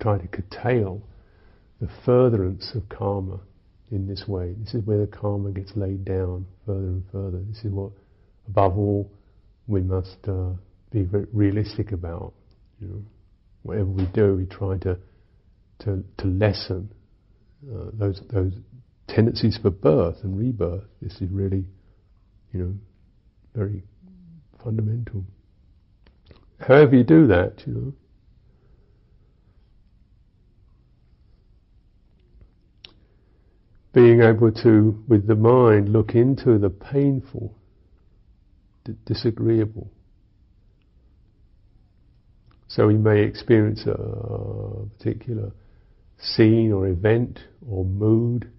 try 0.00 0.18
to 0.18 0.26
curtail 0.28 1.02
the 1.80 1.88
furtherance 2.04 2.72
of 2.74 2.88
karma 2.88 3.40
in 3.90 4.06
this 4.06 4.24
way. 4.26 4.54
This 4.58 4.74
is 4.74 4.86
where 4.86 4.98
the 4.98 5.06
karma 5.06 5.50
gets 5.50 5.72
laid 5.76 6.04
down 6.04 6.46
further 6.64 6.86
and 6.86 7.04
further. 7.12 7.40
This 7.48 7.64
is 7.64 7.72
what, 7.72 7.92
above 8.48 8.78
all, 8.78 9.10
we 9.66 9.80
must 9.80 10.16
uh, 10.28 10.50
be 10.90 11.06
realistic 11.32 11.92
about. 11.92 12.32
You 12.80 12.88
know, 12.88 13.02
whatever 13.62 13.88
we 13.88 14.06
do, 14.06 14.36
we 14.36 14.46
try 14.46 14.78
to 14.78 14.98
to, 15.80 16.04
to 16.18 16.26
lessen 16.26 16.88
uh, 17.68 17.90
those 17.92 18.20
those 18.30 18.52
tendencies 19.08 19.58
for 19.60 19.70
birth 19.70 20.22
and 20.22 20.38
rebirth. 20.38 20.84
This 21.00 21.20
is 21.20 21.30
really, 21.30 21.64
you 22.52 22.60
know, 22.60 22.74
very 23.54 23.84
fundamental. 24.62 25.24
However 26.58 26.96
you 26.96 27.04
do 27.04 27.26
that, 27.26 27.62
you 27.66 27.72
know. 27.72 27.92
Being 33.92 34.22
able 34.22 34.50
to, 34.50 35.04
with 35.06 35.26
the 35.28 35.36
mind, 35.36 35.90
look 35.90 36.14
into 36.14 36.58
the 36.58 36.70
painful, 36.70 37.56
the 38.84 38.92
disagreeable. 39.06 39.88
So 42.66 42.88
we 42.88 42.94
may 42.94 43.22
experience 43.22 43.86
a 43.86 43.94
particular 44.98 45.52
scene 46.18 46.72
or 46.72 46.88
event 46.88 47.38
or 47.68 47.84
mood 47.84 48.50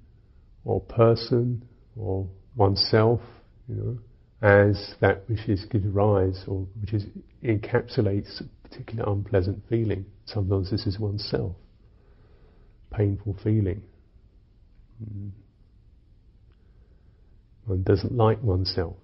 or 0.65 0.81
person 0.81 1.63
or 1.95 2.27
oneself, 2.55 3.21
you 3.69 3.75
know, 3.75 3.97
as 4.41 4.95
that 4.99 5.23
which 5.29 5.47
is 5.47 5.63
gives 5.65 5.85
rise 5.85 6.43
or 6.47 6.67
which 6.81 6.93
is 6.93 7.05
encapsulates 7.43 8.41
a 8.41 8.67
particular 8.67 9.05
unpleasant 9.07 9.61
feeling. 9.69 10.05
Sometimes 10.25 10.71
this 10.71 10.85
is 10.85 10.99
oneself, 10.99 11.55
painful 12.91 13.37
feeling. 13.43 13.81
Mm. 15.03 15.31
One 17.65 17.83
doesn't 17.83 18.13
like 18.13 18.41
oneself. 18.43 18.95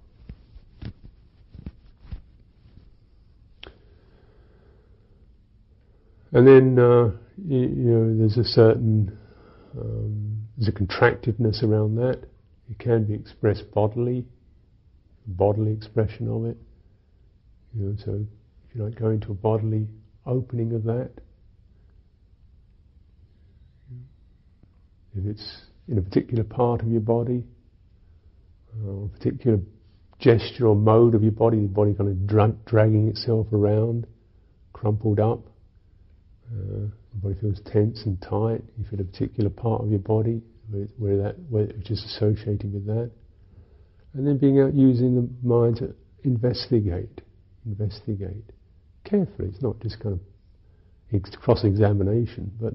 And 6.34 6.48
then, 6.48 6.80
uh, 6.80 7.12
you, 7.46 7.60
you, 7.60 7.92
know, 7.92 8.18
there's 8.18 8.38
a 8.38 8.46
certain, 8.46 9.18
um, 9.78 10.41
there's 10.62 10.70
a 10.70 10.78
contractedness 10.78 11.64
around 11.64 11.96
that. 11.96 12.20
It 12.70 12.78
can 12.78 13.06
be 13.06 13.16
expressed 13.16 13.64
bodily, 13.74 14.26
bodily 15.26 15.72
expression 15.72 16.28
of 16.28 16.46
it. 16.46 16.58
You 17.74 17.86
know, 17.86 17.96
so 18.06 18.28
if 18.70 18.76
you 18.76 18.84
like, 18.84 18.94
go 18.94 19.10
into 19.10 19.32
a 19.32 19.34
bodily 19.34 19.88
opening 20.28 20.74
of 20.74 20.84
that. 20.84 21.10
If 25.18 25.26
it's 25.26 25.62
in 25.88 25.98
a 25.98 26.02
particular 26.02 26.44
part 26.44 26.82
of 26.82 26.90
your 26.90 27.02
body, 27.02 27.44
or 28.86 29.06
a 29.06 29.18
particular 29.18 29.58
gesture 30.20 30.68
or 30.68 30.76
mode 30.76 31.16
of 31.16 31.24
your 31.24 31.32
body, 31.32 31.60
the 31.60 31.68
body 31.68 31.96
kind 31.96 32.10
of 32.12 32.28
dra- 32.28 32.56
dragging 32.68 33.08
itself 33.08 33.48
around, 33.52 34.06
crumpled 34.74 35.20
up, 35.20 35.40
uh, 36.52 36.86
the 37.14 37.20
body 37.24 37.36
feels 37.42 37.60
tense 37.66 38.04
and 38.06 38.22
tight. 38.22 38.62
You 38.78 38.86
feel 38.92 39.02
a 39.02 39.04
particular 39.04 39.50
part 39.50 39.82
of 39.82 39.90
your 39.90 40.00
body 40.00 40.44
where, 40.72 40.88
where 40.98 41.18
that, 41.24 41.36
where, 41.50 41.66
which 41.66 41.92
is 41.92 42.04
associated 42.04 42.74
with 42.74 42.86
that, 42.86 43.12
and 44.14 44.28
then 44.28 44.38
being 44.38 44.60
out 44.60 44.74
using 44.74 45.16
the 45.16 45.48
mind 45.48 45.78
to 45.78 45.94
investigate, 46.24 47.22
investigate 47.66 48.44
carefully. 49.04 49.50
It's 49.50 49.62
not 49.62 49.80
just 49.80 50.00
kind 50.00 50.20
of 51.14 51.42
cross-examination, 51.42 52.52
but 52.60 52.74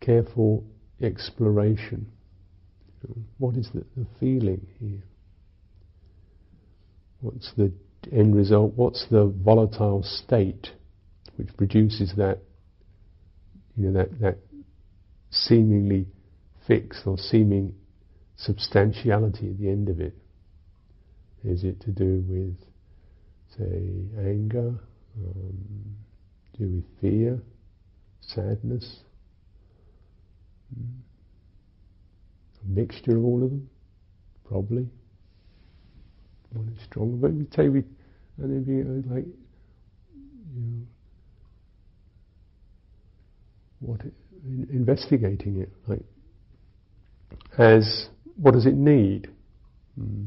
careful 0.00 0.64
exploration. 1.02 2.06
What 3.38 3.56
is 3.56 3.68
the, 3.74 3.84
the 3.96 4.06
feeling 4.18 4.66
here? 4.80 5.02
What's 7.20 7.52
the 7.56 7.72
end 8.12 8.34
result? 8.34 8.72
What's 8.76 9.06
the 9.10 9.32
volatile 9.44 10.02
state 10.02 10.68
which 11.36 11.48
produces 11.56 12.12
that 12.16 12.38
you 13.76 13.88
know, 13.88 13.98
that, 13.98 14.20
that 14.20 14.38
seemingly 15.30 16.06
fixed 16.66 17.06
or 17.06 17.16
seeming 17.18 17.74
substantiality 18.36 19.50
at 19.50 19.58
the 19.58 19.68
end 19.68 19.88
of 19.88 20.00
it? 20.00 20.14
Is 21.44 21.64
it 21.64 21.80
to 21.82 21.90
do 21.90 22.24
with, 22.26 22.56
say, 23.56 24.06
anger, 24.18 24.74
um, 25.18 25.56
do 26.58 26.68
with 26.68 26.84
fear, 27.00 27.42
sadness? 28.20 29.00
A 30.74 32.66
mixture 32.66 33.16
of 33.16 33.24
all 33.24 33.44
of 33.44 33.50
them, 33.50 33.68
probably. 34.48 34.88
One 36.52 36.74
is 36.76 36.84
stronger, 36.84 37.16
but 37.16 37.32
we 37.32 37.44
take 37.44 37.70
we, 37.70 37.84
and 38.38 38.50
then 38.50 38.64
be 38.64 38.82
like, 39.14 39.26
you 40.54 40.60
know, 40.60 40.86
what 43.80 44.00
it, 44.00 44.14
investigating 44.70 45.60
it, 45.60 45.70
like 45.86 46.00
as 47.58 48.08
what 48.36 48.52
does 48.52 48.66
it 48.66 48.74
need? 48.74 49.28
Hmm. 49.98 50.24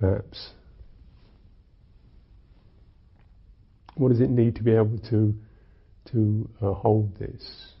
Perhaps. 0.00 0.50
What 3.96 4.10
does 4.10 4.20
it 4.20 4.30
need 4.30 4.54
to 4.56 4.62
be 4.62 4.72
able 4.72 4.98
to 5.10 5.34
to 6.12 6.48
uh, 6.62 6.72
hold 6.72 7.18
this? 7.18 7.72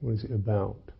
What 0.00 0.14
is 0.14 0.24
it 0.24 0.32
about? 0.32 0.91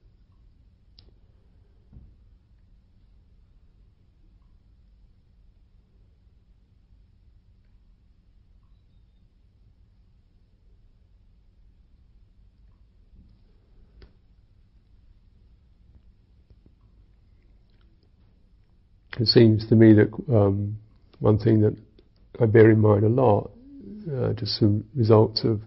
It 19.22 19.28
seems 19.28 19.68
to 19.68 19.76
me 19.76 19.92
that 19.94 20.10
um, 20.34 20.76
one 21.20 21.38
thing 21.38 21.60
that 21.60 21.76
I 22.40 22.46
bear 22.46 22.70
in 22.70 22.80
mind 22.80 23.04
a 23.04 23.08
lot, 23.08 23.52
uh, 24.12 24.32
just 24.32 24.58
some 24.58 24.84
results 24.96 25.44
of 25.44 25.60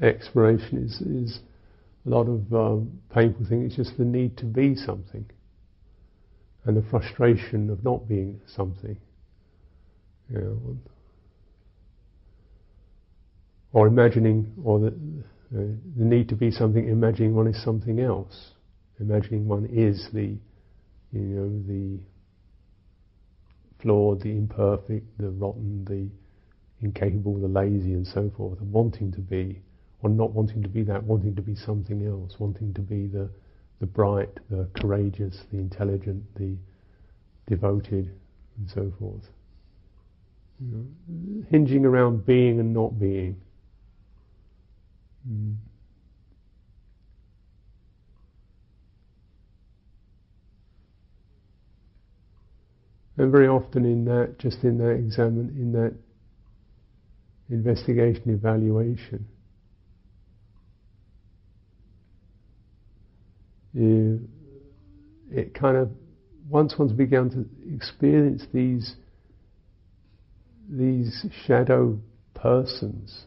exploration, 0.00 0.84
is, 0.84 1.00
is 1.02 1.40
a 2.06 2.08
lot 2.08 2.28
of 2.28 2.50
um, 2.52 2.98
painful 3.14 3.44
things. 3.46 3.66
It's 3.66 3.76
just 3.88 3.98
the 3.98 4.06
need 4.06 4.38
to 4.38 4.46
be 4.46 4.74
something, 4.74 5.26
and 6.64 6.76
the 6.76 6.88
frustration 6.88 7.68
of 7.68 7.84
not 7.84 8.08
being 8.08 8.40
something. 8.46 8.96
You 10.30 10.38
know, 10.38 10.76
or 13.72 13.86
imagining, 13.86 14.50
or 14.64 14.78
the, 14.78 14.86
uh, 14.88 14.92
the 15.96 16.04
need 16.04 16.30
to 16.30 16.34
be 16.34 16.50
something, 16.50 16.88
imagining 16.88 17.34
one 17.34 17.48
is 17.48 17.62
something 17.62 18.00
else, 18.00 18.52
imagining 18.98 19.46
one 19.46 19.66
is 19.66 20.08
the, 20.14 20.36
you 21.12 21.20
know, 21.20 21.48
the 21.66 21.98
flawed, 23.80 24.20
the 24.22 24.30
imperfect, 24.30 25.06
the 25.18 25.30
rotten, 25.30 25.84
the 25.84 26.08
incapable, 26.84 27.38
the 27.38 27.48
lazy, 27.48 27.92
and 27.92 28.06
so 28.06 28.30
forth, 28.36 28.60
and 28.60 28.72
wanting 28.72 29.12
to 29.12 29.20
be, 29.20 29.60
or 30.02 30.10
not 30.10 30.32
wanting 30.32 30.62
to 30.62 30.68
be 30.68 30.82
that, 30.82 31.02
wanting 31.02 31.34
to 31.34 31.42
be 31.42 31.54
something 31.54 32.06
else, 32.06 32.38
wanting 32.38 32.72
to 32.74 32.80
be 32.80 33.06
the, 33.06 33.28
the 33.80 33.86
bright, 33.86 34.30
the 34.50 34.68
courageous, 34.74 35.44
the 35.52 35.58
intelligent, 35.58 36.22
the 36.36 36.56
devoted, 37.46 38.12
and 38.58 38.70
so 38.70 38.92
forth. 38.98 39.28
You 40.60 40.66
know, 41.08 41.44
hinging 41.50 41.84
around 41.84 42.26
being 42.26 42.58
and 42.60 42.74
not 42.74 42.98
being. 42.98 43.40
Mm. 45.28 45.56
And 53.18 53.32
very 53.32 53.48
often 53.48 53.84
in 53.84 54.04
that, 54.04 54.36
just 54.38 54.62
in 54.62 54.78
that 54.78 54.90
examine, 54.90 55.48
in 55.58 55.72
that 55.72 55.92
investigation, 57.50 58.30
evaluation, 58.30 59.26
you, 63.74 64.20
it 65.32 65.52
kind 65.52 65.76
of, 65.76 65.90
once 66.48 66.78
one's 66.78 66.92
begun 66.92 67.28
to 67.30 67.74
experience 67.74 68.44
these, 68.54 68.94
these 70.70 71.26
shadow 71.44 71.98
persons 72.34 73.24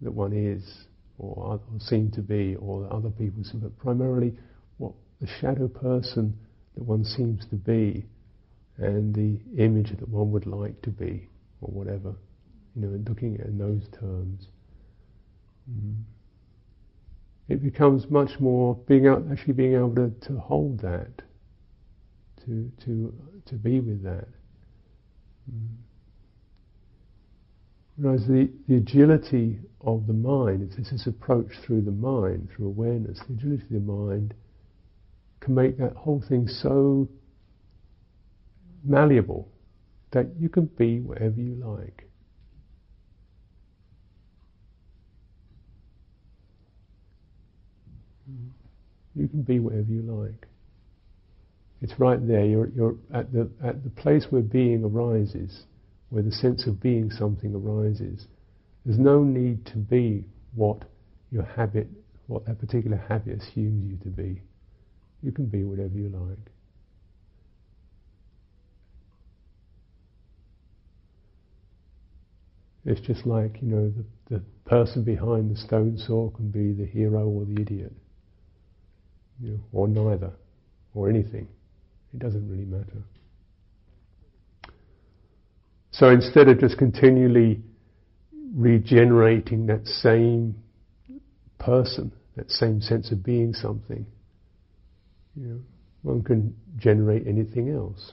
that 0.00 0.12
one 0.12 0.32
is, 0.32 0.86
or, 1.18 1.60
or 1.70 1.78
seem 1.78 2.10
to 2.12 2.22
be, 2.22 2.56
or 2.56 2.90
other 2.90 3.10
people, 3.10 3.42
but 3.56 3.78
primarily 3.78 4.32
what 4.78 4.94
the 5.20 5.28
shadow 5.42 5.68
person 5.68 6.34
that 6.74 6.84
one 6.84 7.04
seems 7.04 7.44
to 7.50 7.56
be 7.56 8.06
and 8.80 9.14
the 9.14 9.38
image 9.62 9.90
that 9.90 10.08
one 10.08 10.32
would 10.32 10.46
like 10.46 10.80
to 10.82 10.90
be, 10.90 11.28
or 11.60 11.70
whatever, 11.72 12.14
you 12.74 12.82
know, 12.82 12.98
looking 13.06 13.38
at 13.38 13.46
in 13.46 13.58
those 13.58 13.86
terms. 13.98 14.48
Mm. 15.70 16.02
It 17.48 17.62
becomes 17.62 18.10
much 18.10 18.40
more 18.40 18.74
being 18.86 19.06
out, 19.06 19.24
actually 19.30 19.54
being 19.54 19.74
able 19.74 19.94
to, 19.96 20.10
to 20.28 20.38
hold 20.38 20.80
that, 20.80 21.22
to 22.46 22.70
to 22.84 23.14
to 23.46 23.54
be 23.54 23.80
with 23.80 24.02
that. 24.02 24.28
Mm. 25.52 25.68
Whereas 27.96 28.26
the, 28.26 28.50
the 28.66 28.76
agility 28.76 29.58
of 29.82 30.06
the 30.06 30.14
mind 30.14 30.72
is 30.72 30.90
this 30.90 31.06
approach 31.06 31.52
through 31.66 31.82
the 31.82 31.90
mind, 31.90 32.48
through 32.56 32.68
awareness. 32.68 33.20
The 33.28 33.34
agility 33.34 33.62
of 33.64 33.86
the 33.86 33.92
mind 33.92 34.32
can 35.40 35.54
make 35.54 35.76
that 35.76 35.96
whole 35.96 36.22
thing 36.26 36.48
so 36.48 37.08
malleable 38.84 39.48
that 40.12 40.26
you 40.38 40.48
can 40.48 40.66
be 40.66 41.00
whatever 41.00 41.40
you 41.40 41.54
like. 41.54 42.08
You 49.14 49.28
can 49.28 49.42
be 49.42 49.58
whatever 49.58 49.90
you 49.90 50.02
like. 50.02 50.46
It's 51.82 51.98
right 51.98 52.26
there. 52.26 52.44
You're, 52.44 52.68
you're 52.70 52.96
at 53.12 53.32
the 53.32 53.50
at 53.64 53.82
the 53.82 53.90
place 53.90 54.26
where 54.30 54.42
being 54.42 54.84
arises, 54.84 55.64
where 56.10 56.22
the 56.22 56.32
sense 56.32 56.66
of 56.66 56.80
being 56.80 57.10
something 57.10 57.54
arises. 57.54 58.26
There's 58.84 58.98
no 58.98 59.22
need 59.22 59.66
to 59.66 59.76
be 59.76 60.24
what 60.54 60.84
your 61.30 61.44
habit, 61.44 61.88
what 62.26 62.46
that 62.46 62.58
particular 62.58 62.96
habit 63.08 63.40
assumes 63.42 63.90
you 63.90 63.96
to 64.04 64.08
be. 64.08 64.42
You 65.22 65.32
can 65.32 65.46
be 65.46 65.64
whatever 65.64 65.94
you 65.96 66.08
like. 66.08 66.50
It's 72.84 73.00
just 73.00 73.26
like, 73.26 73.58
you 73.60 73.68
know, 73.68 73.92
the, 74.28 74.36
the 74.36 74.42
person 74.64 75.04
behind 75.04 75.50
the 75.50 75.56
stone 75.56 75.98
saw 75.98 76.30
can 76.30 76.50
be 76.50 76.72
the 76.72 76.86
hero 76.86 77.28
or 77.28 77.44
the 77.44 77.60
idiot. 77.60 77.92
You 79.40 79.52
know, 79.52 79.60
or 79.72 79.88
neither, 79.88 80.32
or 80.94 81.08
anything. 81.08 81.48
It 82.12 82.18
doesn't 82.20 82.48
really 82.48 82.64
matter. 82.64 83.02
So 85.92 86.08
instead 86.08 86.48
of 86.48 86.58
just 86.60 86.78
continually 86.78 87.60
regenerating 88.54 89.66
that 89.66 89.86
same 89.86 90.56
person, 91.58 92.12
that 92.36 92.50
same 92.50 92.80
sense 92.80 93.10
of 93.12 93.22
being 93.22 93.52
something, 93.52 94.06
you 95.36 95.46
know, 95.46 95.60
one 96.02 96.22
can 96.22 96.56
generate 96.76 97.26
anything 97.26 97.70
else. 97.70 98.12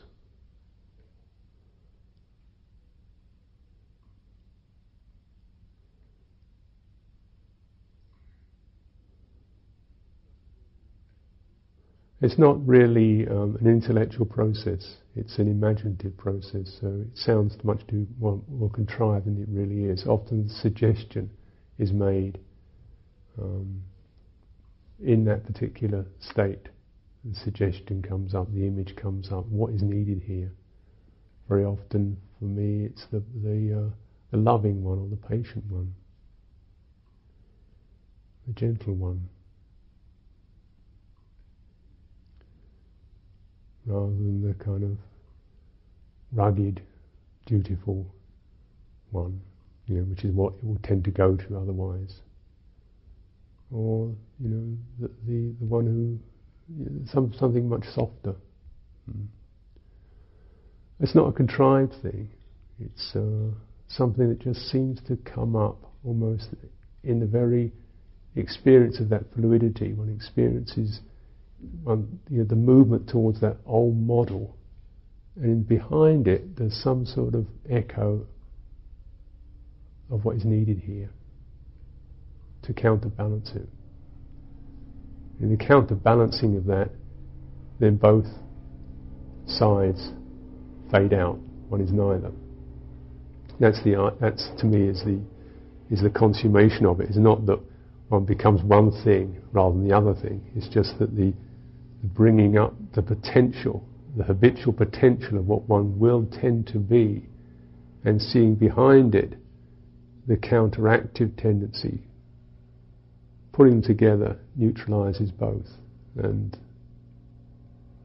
It's 12.19 12.39
not 12.39 12.65
really 12.65 13.27
um, 13.27 13.57
an 13.61 13.67
intellectual 13.67 14.25
process, 14.25 14.95
it's 15.15 15.37
an 15.37 15.47
imaginative 15.47 16.17
process, 16.17 16.77
so 16.81 16.87
it 17.01 17.15
sounds 17.15 17.55
much 17.63 17.85
too 17.87 18.07
more, 18.19 18.41
more 18.49 18.71
contrived 18.71 19.27
than 19.27 19.39
it 19.39 19.47
really 19.49 19.83
is. 19.85 20.07
Often 20.07 20.47
the 20.47 20.53
suggestion 20.53 21.29
is 21.77 21.91
made 21.91 22.39
um, 23.39 23.83
in 25.03 25.25
that 25.25 25.45
particular 25.45 26.05
state. 26.19 26.69
The 27.23 27.35
suggestion 27.35 28.01
comes 28.01 28.33
up, 28.33 28.51
the 28.51 28.65
image 28.65 28.95
comes 28.95 29.31
up, 29.31 29.45
what 29.45 29.73
is 29.73 29.83
needed 29.83 30.23
here? 30.25 30.51
Very 31.47 31.65
often, 31.65 32.17
for 32.39 32.45
me, 32.45 32.85
it's 32.85 33.05
the, 33.11 33.21
the, 33.43 33.85
uh, 33.85 33.93
the 34.31 34.37
loving 34.37 34.83
one 34.83 34.97
or 34.97 35.07
the 35.07 35.17
patient 35.17 35.65
one, 35.69 35.93
the 38.47 38.53
gentle 38.53 38.95
one. 38.95 39.29
Rather 43.87 44.07
than 44.07 44.47
the 44.47 44.53
kind 44.63 44.83
of 44.83 44.97
rugged, 46.33 46.81
dutiful 47.45 48.05
one, 49.11 49.39
you 49.85 49.95
know, 49.95 50.03
which 50.03 50.23
is 50.23 50.33
what 50.33 50.53
it 50.55 50.63
will 50.63 50.79
tend 50.83 51.03
to 51.05 51.11
go 51.11 51.35
to 51.35 51.57
otherwise. 51.57 52.19
Or, 53.71 54.13
you 54.39 54.49
know, 54.49 54.77
the 54.99 55.07
the, 55.25 55.55
the 55.59 55.65
one 55.65 55.85
who 55.85 56.19
you 56.77 56.89
know, 56.89 57.01
some 57.11 57.33
something 57.33 57.67
much 57.67 57.85
softer. 57.93 58.35
Hmm. 59.09 59.25
It's 60.99 61.15
not 61.15 61.29
a 61.29 61.31
contrived 61.31 61.93
thing. 62.01 62.29
It's 62.79 63.15
uh, 63.15 63.53
something 63.87 64.29
that 64.29 64.39
just 64.39 64.69
seems 64.69 64.99
to 65.07 65.15
come 65.17 65.55
up 65.55 65.77
almost 66.03 66.49
in 67.03 67.19
the 67.19 67.25
very 67.25 67.71
experience 68.35 68.99
of 68.99 69.09
that 69.09 69.23
fluidity. 69.33 69.93
One 69.93 70.13
experiences 70.13 70.99
one, 71.83 72.19
you 72.29 72.39
know, 72.39 72.43
the 72.43 72.55
movement 72.55 73.09
towards 73.09 73.41
that 73.41 73.57
old 73.65 73.95
model, 73.97 74.55
and 75.35 75.67
behind 75.67 76.27
it 76.27 76.57
there's 76.57 76.75
some 76.83 77.05
sort 77.05 77.33
of 77.35 77.45
echo 77.69 78.25
of 80.09 80.23
what 80.25 80.35
is 80.35 80.45
needed 80.45 80.79
here 80.79 81.09
to 82.63 82.73
counterbalance 82.73 83.51
it. 83.55 83.67
In 85.39 85.55
the 85.55 85.63
counterbalancing 85.63 86.57
of 86.57 86.65
that, 86.65 86.89
then 87.79 87.95
both 87.95 88.25
sides 89.45 90.11
fade 90.91 91.13
out. 91.13 91.37
One 91.69 91.81
is 91.81 91.91
neither. 91.91 92.31
That's 93.59 93.83
the 93.83 94.01
uh, 94.01 94.11
that's 94.19 94.49
to 94.59 94.65
me 94.65 94.87
is 94.87 95.03
the 95.03 95.19
is 95.89 96.01
the 96.01 96.09
consummation 96.09 96.85
of 96.85 96.99
it. 97.01 97.09
It's 97.09 97.17
not 97.17 97.45
that 97.45 97.59
one 98.09 98.25
becomes 98.25 98.63
one 98.63 98.91
thing 99.03 99.41
rather 99.51 99.75
than 99.75 99.87
the 99.87 99.95
other 99.95 100.13
thing. 100.13 100.41
It's 100.55 100.67
just 100.67 100.97
that 100.99 101.15
the 101.15 101.33
bringing 102.03 102.57
up 102.57 102.73
the 102.93 103.01
potential, 103.01 103.87
the 104.15 104.23
habitual 104.23 104.73
potential 104.73 105.37
of 105.37 105.47
what 105.47 105.67
one 105.67 105.97
will 105.99 106.25
tend 106.25 106.67
to 106.67 106.77
be, 106.79 107.25
and 108.05 108.21
seeing 108.21 108.55
behind 108.55 109.15
it 109.15 109.33
the 110.27 110.35
counteractive 110.37 111.35
tendency. 111.41 112.01
Putting 113.51 113.81
them 113.81 113.83
together 113.83 114.37
neutralizes 114.55 115.31
both, 115.31 115.67
and 116.15 116.57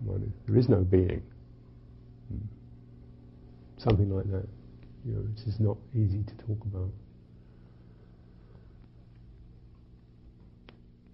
well, 0.05 0.19
there 0.47 0.57
is 0.57 0.69
no 0.69 0.79
being. 0.79 1.23
Something 3.79 4.11
like 4.15 4.31
that. 4.31 4.49
You 5.05 5.15
know, 5.15 5.25
is 5.47 5.59
not 5.59 5.77
easy 5.95 6.23
to 6.23 6.47
talk 6.47 6.65
about. 6.65 6.91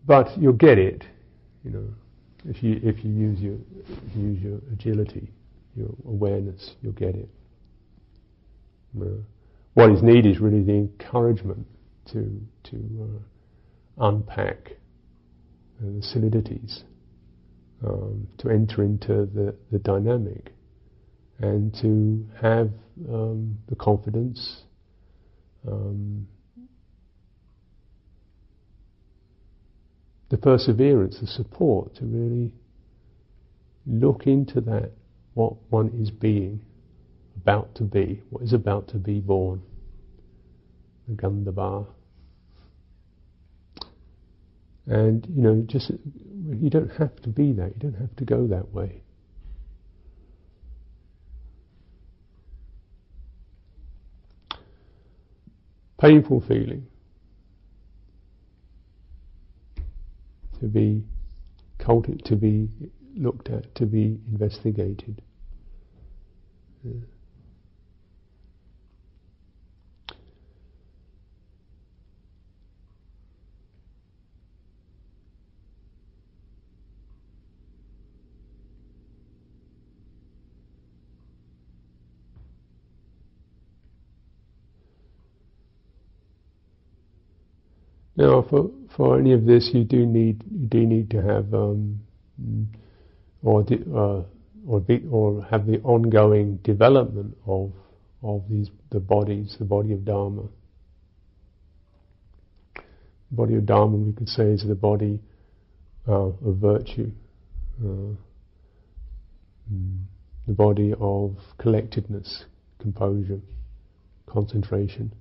But 0.06 0.38
you'll 0.38 0.52
get 0.52 0.78
it, 0.78 1.04
you 1.64 1.70
know. 1.70 1.88
If 2.44 2.62
you 2.62 2.80
if 2.82 3.04
you 3.04 3.10
use 3.12 3.40
your 3.40 3.58
you 4.14 4.28
use 4.30 4.42
your 4.42 4.58
agility, 4.72 5.30
your 5.74 5.90
awareness, 6.06 6.74
you'll 6.82 6.92
get 6.92 7.14
it. 7.14 7.28
What 9.74 9.92
is 9.92 10.02
needed 10.02 10.26
is 10.34 10.40
really 10.40 10.62
the 10.62 10.72
encouragement 10.72 11.66
to 12.12 12.40
to 12.64 12.76
uh, 13.02 14.06
unpack 14.06 14.72
uh, 15.80 15.86
the 15.86 16.02
solidities, 16.14 16.82
um, 17.86 18.26
to 18.38 18.50
enter 18.50 18.82
into 18.82 19.26
the, 19.26 19.54
the 19.70 19.78
dynamic, 19.78 20.52
and 21.38 21.72
to 21.80 22.26
have 22.40 22.70
um, 23.08 23.56
the 23.68 23.76
confidence. 23.76 24.62
Um, 25.66 26.26
the 30.30 30.36
perseverance, 30.36 31.20
the 31.20 31.26
support 31.26 31.94
to 31.96 32.04
really 32.04 32.52
look 33.86 34.26
into 34.26 34.60
that, 34.60 34.92
what 35.34 35.54
one 35.70 35.88
is 36.00 36.10
being, 36.10 36.60
about 37.36 37.74
to 37.76 37.84
be, 37.84 38.22
what 38.30 38.42
is 38.42 38.52
about 38.52 38.88
to 38.88 38.96
be 38.96 39.20
born, 39.20 39.62
the 41.06 41.14
Gandhabba. 41.14 41.86
And, 44.86 45.26
you 45.34 45.42
know, 45.42 45.62
just, 45.66 45.90
you 45.90 46.70
don't 46.70 46.92
have 46.92 47.14
to 47.22 47.28
be 47.28 47.52
that, 47.52 47.72
you 47.74 47.90
don't 47.90 48.00
have 48.00 48.14
to 48.16 48.24
go 48.24 48.46
that 48.48 48.72
way. 48.72 49.02
Painful 55.98 56.42
feeling. 56.42 56.86
To 60.60 60.66
be 60.66 61.04
culti- 61.78 62.22
to 62.24 62.36
be 62.36 62.68
looked 63.16 63.50
at, 63.50 63.74
to 63.76 63.86
be 63.86 64.18
investigated. 64.30 65.22
Now, 88.16 88.42
for 88.42 88.70
for 88.98 89.16
any 89.16 89.32
of 89.32 89.46
this, 89.46 89.70
you 89.72 89.84
do 89.84 90.04
need 90.04 90.42
you 90.50 90.66
do 90.66 90.84
need 90.84 91.08
to 91.12 91.22
have 91.22 91.54
um, 91.54 92.00
or 93.44 93.60
uh, 93.62 94.22
or 94.66 94.80
be, 94.80 95.04
or 95.08 95.44
have 95.44 95.66
the 95.66 95.80
ongoing 95.82 96.56
development 96.64 97.36
of 97.46 97.72
of 98.24 98.42
these 98.50 98.68
the 98.90 98.98
bodies, 98.98 99.54
the 99.60 99.64
body 99.64 99.92
of 99.92 100.04
Dharma. 100.04 100.42
The 102.74 103.36
body 103.36 103.54
of 103.54 103.66
Dharma, 103.66 103.96
we 103.96 104.12
could 104.12 104.28
say, 104.28 104.46
is 104.46 104.64
the 104.66 104.74
body 104.74 105.20
uh, 106.08 106.32
of 106.44 106.56
virtue, 106.56 107.12
uh, 107.80 108.14
mm, 109.72 110.02
the 110.48 110.54
body 110.54 110.92
of 110.98 111.36
collectedness, 111.58 112.46
composure, 112.80 113.40
concentration, 114.26 115.12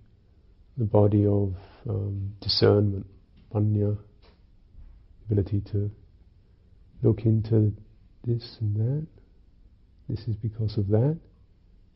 the 0.77 0.85
body 0.85 1.27
of 1.27 1.53
um, 1.87 2.33
discernment, 2.41 3.05
panya, 3.53 3.97
ability 5.25 5.61
to 5.71 5.89
look 7.03 7.21
into 7.25 7.73
this 8.23 8.57
and 8.59 8.75
that. 8.75 9.07
This 10.09 10.19
is 10.27 10.35
because 10.35 10.77
of 10.77 10.87
that. 10.87 11.17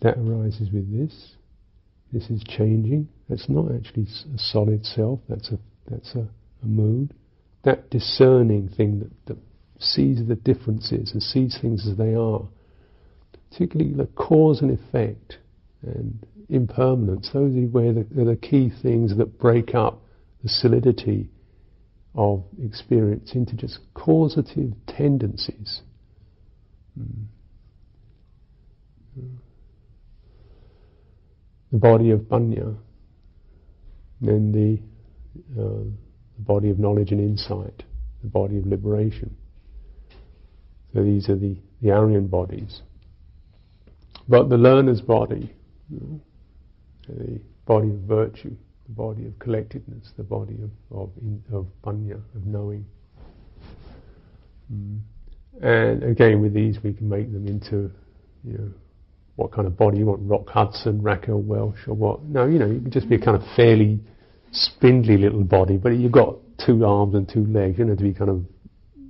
That 0.02 0.18
arises 0.18 0.70
with 0.72 0.92
this. 0.92 1.34
This 2.12 2.30
is 2.30 2.44
changing. 2.44 3.08
That's 3.30 3.48
not 3.48 3.72
actually 3.74 4.08
a 4.34 4.38
solid 4.38 4.86
self. 4.86 5.20
That's 5.30 5.50
a 5.52 5.60
that's 5.90 6.16
a, 6.16 6.28
a 6.64 6.66
mood. 6.66 7.14
That 7.64 7.90
discerning 7.90 8.70
thing 8.70 9.00
that, 9.00 9.12
that 9.28 9.38
sees 9.80 10.26
the 10.28 10.36
differences 10.36 11.12
and 11.14 11.22
sees 11.22 11.58
things 11.62 11.88
as 11.88 11.98
they 11.98 12.14
are, 12.16 12.48
particularly 13.50 13.94
the 13.94 14.08
cause 14.08 14.62
and 14.62 14.78
effect 14.78 15.38
and 15.84 16.26
impermanence. 16.50 17.30
Those 17.34 17.56
are 17.56 17.68
where 17.68 17.94
the, 17.94 18.02
are 18.20 18.26
the 18.26 18.36
key 18.36 18.72
things 18.82 19.16
that 19.18 19.40
break 19.40 19.74
up 19.74 20.02
the 20.44 20.50
solidity 20.50 21.30
of 22.14 22.44
experience 22.62 23.34
into 23.34 23.56
just 23.56 23.80
causative 23.94 24.74
tendencies. 24.88 25.82
Mm. 27.00 27.26
The 31.72 31.78
body 31.78 32.12
of 32.12 32.20
Panya, 32.22 32.76
then 34.20 34.52
the, 34.52 35.62
uh, 35.62 35.86
the 36.38 36.44
body 36.44 36.70
of 36.70 36.80
knowledge 36.80 37.12
and 37.12 37.22
insight, 37.22 37.84
the 38.22 38.28
body 38.28 38.58
of 38.58 38.66
liberation. 38.66 39.36
So 40.94 41.04
these 41.04 41.30
are 41.30 41.38
the, 41.38 41.56
the 41.82 41.92
Aryan 41.92 42.28
bodies. 42.28 42.82
But 44.28 44.50
the 44.50 44.58
learner's 44.58 45.02
body, 45.02 45.54
you 45.90 46.00
know, 46.00 46.22
the 47.08 47.42
body 47.66 47.90
of 47.90 48.00
virtue, 48.02 48.56
the 48.92 49.02
body 49.02 49.26
of 49.26 49.38
collectedness, 49.40 50.12
the 50.18 50.24
body 50.24 50.58
of 50.64 50.98
of, 50.98 51.10
in, 51.22 51.42
of 51.52 51.68
panya, 51.84 52.22
of 52.36 52.46
knowing. 52.46 52.86
Mm. 54.72 55.00
And 55.62 56.04
again, 56.04 56.42
with 56.42 56.54
these, 56.54 56.78
we 56.84 56.94
can 56.94 57.10
make 57.10 57.32
them 57.32 57.48
into, 57.48 57.92
you 58.44 58.58
know, 58.58 58.72
what 59.36 59.52
kind 59.52 59.68
of 59.68 59.78
body 59.78 60.00
you 60.00 60.06
want, 60.06 60.22
Rock 60.24 60.48
Hudson, 60.48 61.02
Raquel 61.02 61.42
Welch, 61.42 61.88
or 61.88 61.94
what. 61.94 62.24
No, 62.24 62.46
you 62.46 62.60
know, 62.60 62.68
you 62.68 62.80
can 62.80 62.92
just 62.92 63.10
be 63.10 63.16
a 63.16 63.20
kind 63.20 63.38
of 63.38 63.44
fairly 63.56 64.00
spindly 64.52 65.18
little 65.18 65.44
body, 65.44 65.78
but 65.78 65.90
you've 65.90 66.12
got 66.12 66.36
two 66.66 66.86
arms 66.86 67.16
and 67.16 67.28
two 67.28 67.46
legs. 67.46 67.78
You 67.80 67.86
know, 67.86 67.96
to 67.96 68.04
be 68.04 68.14
kind 68.14 68.30
of, 68.30 68.44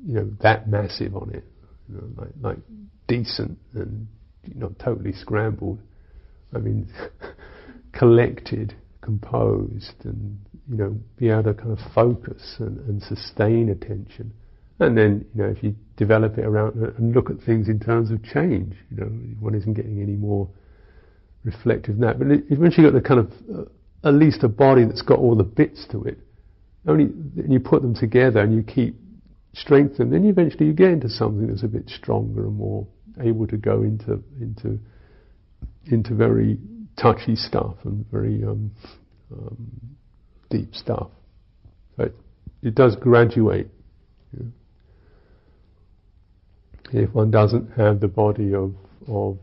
you 0.05 0.15
know, 0.15 0.31
that 0.41 0.69
massive 0.69 1.15
on 1.15 1.31
it, 1.33 1.43
you 1.89 1.95
know, 1.95 2.07
like 2.17 2.31
like 2.41 2.57
decent 3.07 3.57
and 3.73 4.07
not 4.55 4.77
totally 4.79 5.13
scrambled. 5.13 5.79
I 6.53 6.57
mean, 6.57 6.91
collected 7.93 8.75
composed 9.01 9.95
and 10.03 10.39
you 10.69 10.77
know 10.77 10.95
be 11.17 11.29
able 11.29 11.43
to 11.43 11.53
kind 11.53 11.71
of 11.71 11.79
focus 11.93 12.55
and, 12.59 12.77
and 12.87 13.01
sustain 13.03 13.69
attention. 13.69 14.33
And 14.79 14.97
then 14.97 15.25
you 15.35 15.43
know 15.43 15.49
if 15.49 15.63
you 15.63 15.75
develop 15.97 16.37
it 16.37 16.45
around 16.45 16.75
and 16.75 17.13
look 17.13 17.29
at 17.29 17.37
things 17.45 17.67
in 17.67 17.79
terms 17.79 18.11
of 18.11 18.23
change 18.23 18.75
you 18.89 18.97
know 18.97 19.07
one 19.39 19.55
isn't 19.55 19.73
getting 19.73 20.01
any 20.01 20.15
more 20.15 20.47
reflective 21.43 21.97
than 21.97 22.07
that. 22.07 22.19
But 22.19 22.27
it, 22.31 22.59
once 22.59 22.77
you've 22.77 22.91
got 22.91 22.93
the 22.93 23.07
kind 23.07 23.19
of 23.19 23.31
uh, 23.53 24.07
at 24.07 24.13
least 24.13 24.43
a 24.43 24.47
body 24.47 24.85
that's 24.85 25.01
got 25.01 25.19
all 25.19 25.35
the 25.35 25.43
bits 25.43 25.85
to 25.91 26.03
it 26.03 26.19
only 26.87 27.05
and 27.05 27.51
you 27.51 27.59
put 27.59 27.81
them 27.81 27.93
together 27.93 28.41
and 28.41 28.53
you 28.53 28.63
keep 28.63 28.95
strengthening 29.53 30.09
then 30.09 30.25
eventually 30.25 30.65
you 30.65 30.73
get 30.73 30.89
into 30.89 31.09
something 31.09 31.47
that's 31.47 31.63
a 31.63 31.67
bit 31.67 31.87
stronger 31.89 32.45
and 32.45 32.55
more 32.55 32.87
able 33.21 33.45
to 33.45 33.57
go 33.57 33.83
into 33.83 34.23
into 34.39 34.79
into 35.85 36.15
very 36.15 36.57
touchy 36.97 37.35
stuff 37.35 37.75
and 37.83 38.05
very 38.11 38.43
um, 38.43 38.71
um, 39.31 39.71
deep 40.49 40.73
stuff. 40.75 41.09
But 41.97 42.13
it 42.61 42.75
does 42.75 42.95
graduate. 42.95 43.69
You 44.33 44.43
know. 44.43 44.51
If 47.03 47.13
one 47.13 47.31
doesn't 47.31 47.71
have 47.77 47.99
the 47.99 48.07
body 48.07 48.53
of, 48.53 48.73
of, 49.07 49.37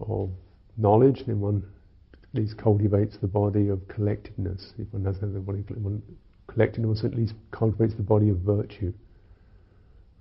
of 0.00 0.30
knowledge, 0.76 1.22
then 1.26 1.40
one 1.40 1.64
at 2.12 2.40
least 2.40 2.58
cultivates 2.58 3.16
the 3.20 3.26
body 3.26 3.68
of 3.68 3.80
collectedness. 3.88 4.72
If 4.78 4.92
one 4.92 5.02
doesn't 5.02 5.22
have 5.22 5.32
the 5.32 5.40
body 5.40 5.60
of 5.60 6.02
collectedness, 6.46 7.04
at 7.04 7.14
least 7.14 7.34
cultivates 7.50 7.94
the 7.94 8.02
body 8.02 8.28
of 8.28 8.38
virtue. 8.38 8.92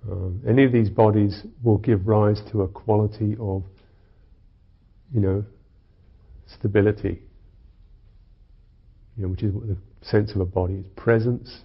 Um, 0.09 0.41
any 0.47 0.63
of 0.63 0.71
these 0.71 0.89
bodies 0.89 1.43
will 1.61 1.77
give 1.77 2.07
rise 2.07 2.41
to 2.51 2.61
a 2.61 2.67
quality 2.67 3.35
of, 3.39 3.63
you 5.13 5.19
know, 5.19 5.45
stability, 6.57 7.21
you 9.15 9.23
know, 9.23 9.29
which 9.29 9.43
is 9.43 9.53
what 9.53 9.67
the 9.67 9.77
sense 10.01 10.31
of 10.33 10.41
a 10.41 10.45
body 10.45 10.75
is 10.75 10.85
presence, 10.95 11.61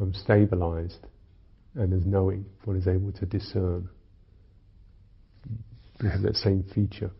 um, 0.00 0.12
stabilized, 0.14 1.06
and 1.74 1.92
as 1.92 2.06
knowing, 2.06 2.44
one 2.64 2.76
is 2.76 2.86
able 2.86 3.12
to 3.12 3.26
discern. 3.26 3.88
We 6.02 6.08
have 6.08 6.22
that 6.22 6.36
same 6.36 6.64
feature. 6.74 7.10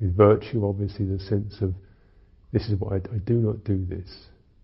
With 0.00 0.16
virtue, 0.16 0.66
obviously, 0.66 1.06
the 1.06 1.18
sense 1.18 1.56
of 1.60 1.74
this 2.52 2.68
is 2.68 2.78
what 2.78 2.92
I, 2.92 2.96
I 2.96 3.18
do 3.24 3.34
not 3.34 3.64
do 3.64 3.84
this. 3.84 4.08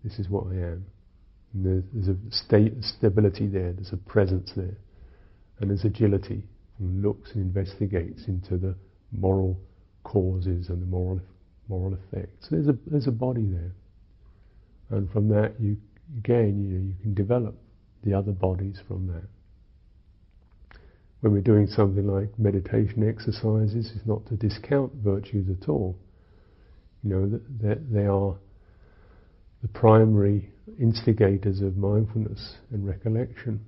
This 0.03 0.19
is 0.19 0.29
what 0.29 0.47
I 0.47 0.55
am. 0.55 0.85
There's, 1.53 1.83
there's 1.93 2.07
a 2.09 2.17
state, 2.31 2.73
stability 2.81 3.47
there. 3.47 3.73
There's 3.73 3.93
a 3.93 3.97
presence 3.97 4.51
there, 4.55 4.77
and 5.59 5.69
there's 5.69 5.85
agility. 5.85 6.43
And 6.79 7.03
looks 7.03 7.31
and 7.33 7.41
investigates 7.41 8.27
into 8.27 8.57
the 8.57 8.75
moral 9.11 9.59
causes 10.03 10.69
and 10.69 10.81
the 10.81 10.87
moral 10.87 11.21
moral 11.73 11.97
effects. 12.07 12.47
There's 12.49 12.67
a 12.67 12.77
there's 12.85 13.07
a 13.07 13.11
body 13.11 13.45
there, 13.45 13.71
and 14.89 15.09
from 15.11 15.29
that 15.29 15.53
you 15.59 15.77
again 16.17 16.63
you 16.63 16.77
know, 16.77 16.85
you 16.87 16.95
can 17.01 17.13
develop 17.13 17.55
the 18.03 18.13
other 18.13 18.31
bodies 18.31 18.79
from 18.87 19.07
that. 19.07 19.27
When 21.21 21.31
we're 21.31 21.41
doing 21.41 21.67
something 21.67 22.05
like 22.05 22.37
meditation 22.37 23.07
exercises, 23.07 23.91
it's 23.95 24.05
not 24.05 24.25
to 24.27 24.35
discount 24.35 24.91
virtues 24.95 25.47
at 25.49 25.69
all. 25.69 25.97
You 27.01 27.09
know 27.09 27.29
that, 27.29 27.61
that 27.61 27.93
they 27.93 28.05
are 28.05 28.35
the 29.61 29.67
primary 29.69 30.49
instigators 30.79 31.61
of 31.61 31.77
mindfulness 31.77 32.55
and 32.71 32.85
recollection. 32.85 33.61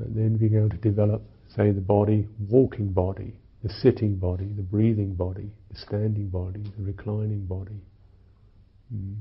And 0.00 0.16
then 0.16 0.36
being 0.36 0.56
able 0.56 0.70
to 0.70 0.76
develop, 0.78 1.22
say, 1.54 1.70
the 1.70 1.80
body, 1.80 2.26
walking 2.48 2.92
body, 2.92 3.34
the 3.62 3.68
sitting 3.68 4.16
body, 4.16 4.52
the 4.56 4.62
breathing 4.62 5.14
body, 5.14 5.50
the 5.70 5.78
standing 5.78 6.28
body, 6.28 6.62
the 6.76 6.82
reclining 6.82 7.44
body. 7.46 7.80
Mm. 8.94 9.16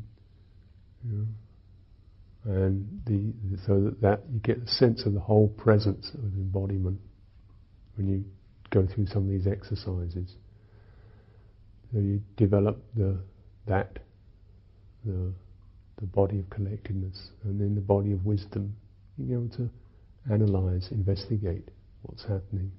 Yeah. 1.06 1.24
And 2.44 3.02
the, 3.06 3.58
so 3.68 3.82
that, 3.82 4.02
that 4.02 4.22
you 4.34 4.40
get 4.40 4.58
a 4.58 4.68
sense 4.68 5.06
of 5.06 5.14
the 5.14 5.20
whole 5.20 5.48
presence 5.48 6.10
of 6.16 6.34
embodiment 6.34 7.00
when 7.96 8.08
you 8.08 8.26
go 8.72 8.88
through 8.88 9.06
some 9.08 9.26
of 9.26 9.30
these 9.30 9.46
exercises. 9.46 10.36
So 11.92 12.00
you 12.00 12.22
develop 12.38 12.82
the 12.96 13.20
that 13.68 14.00
the 15.06 15.34
the 16.00 16.06
body 16.08 16.40
of 16.40 16.50
collectedness 16.50 17.30
and 17.44 17.60
then 17.60 17.76
the 17.76 17.82
body 17.82 18.12
of 18.12 18.26
wisdom, 18.26 18.76
being 19.18 19.34
able 19.34 19.50
to 19.58 19.70
analyze, 20.32 20.88
investigate 20.92 21.70
what's 22.02 22.24
happening. 22.24 22.72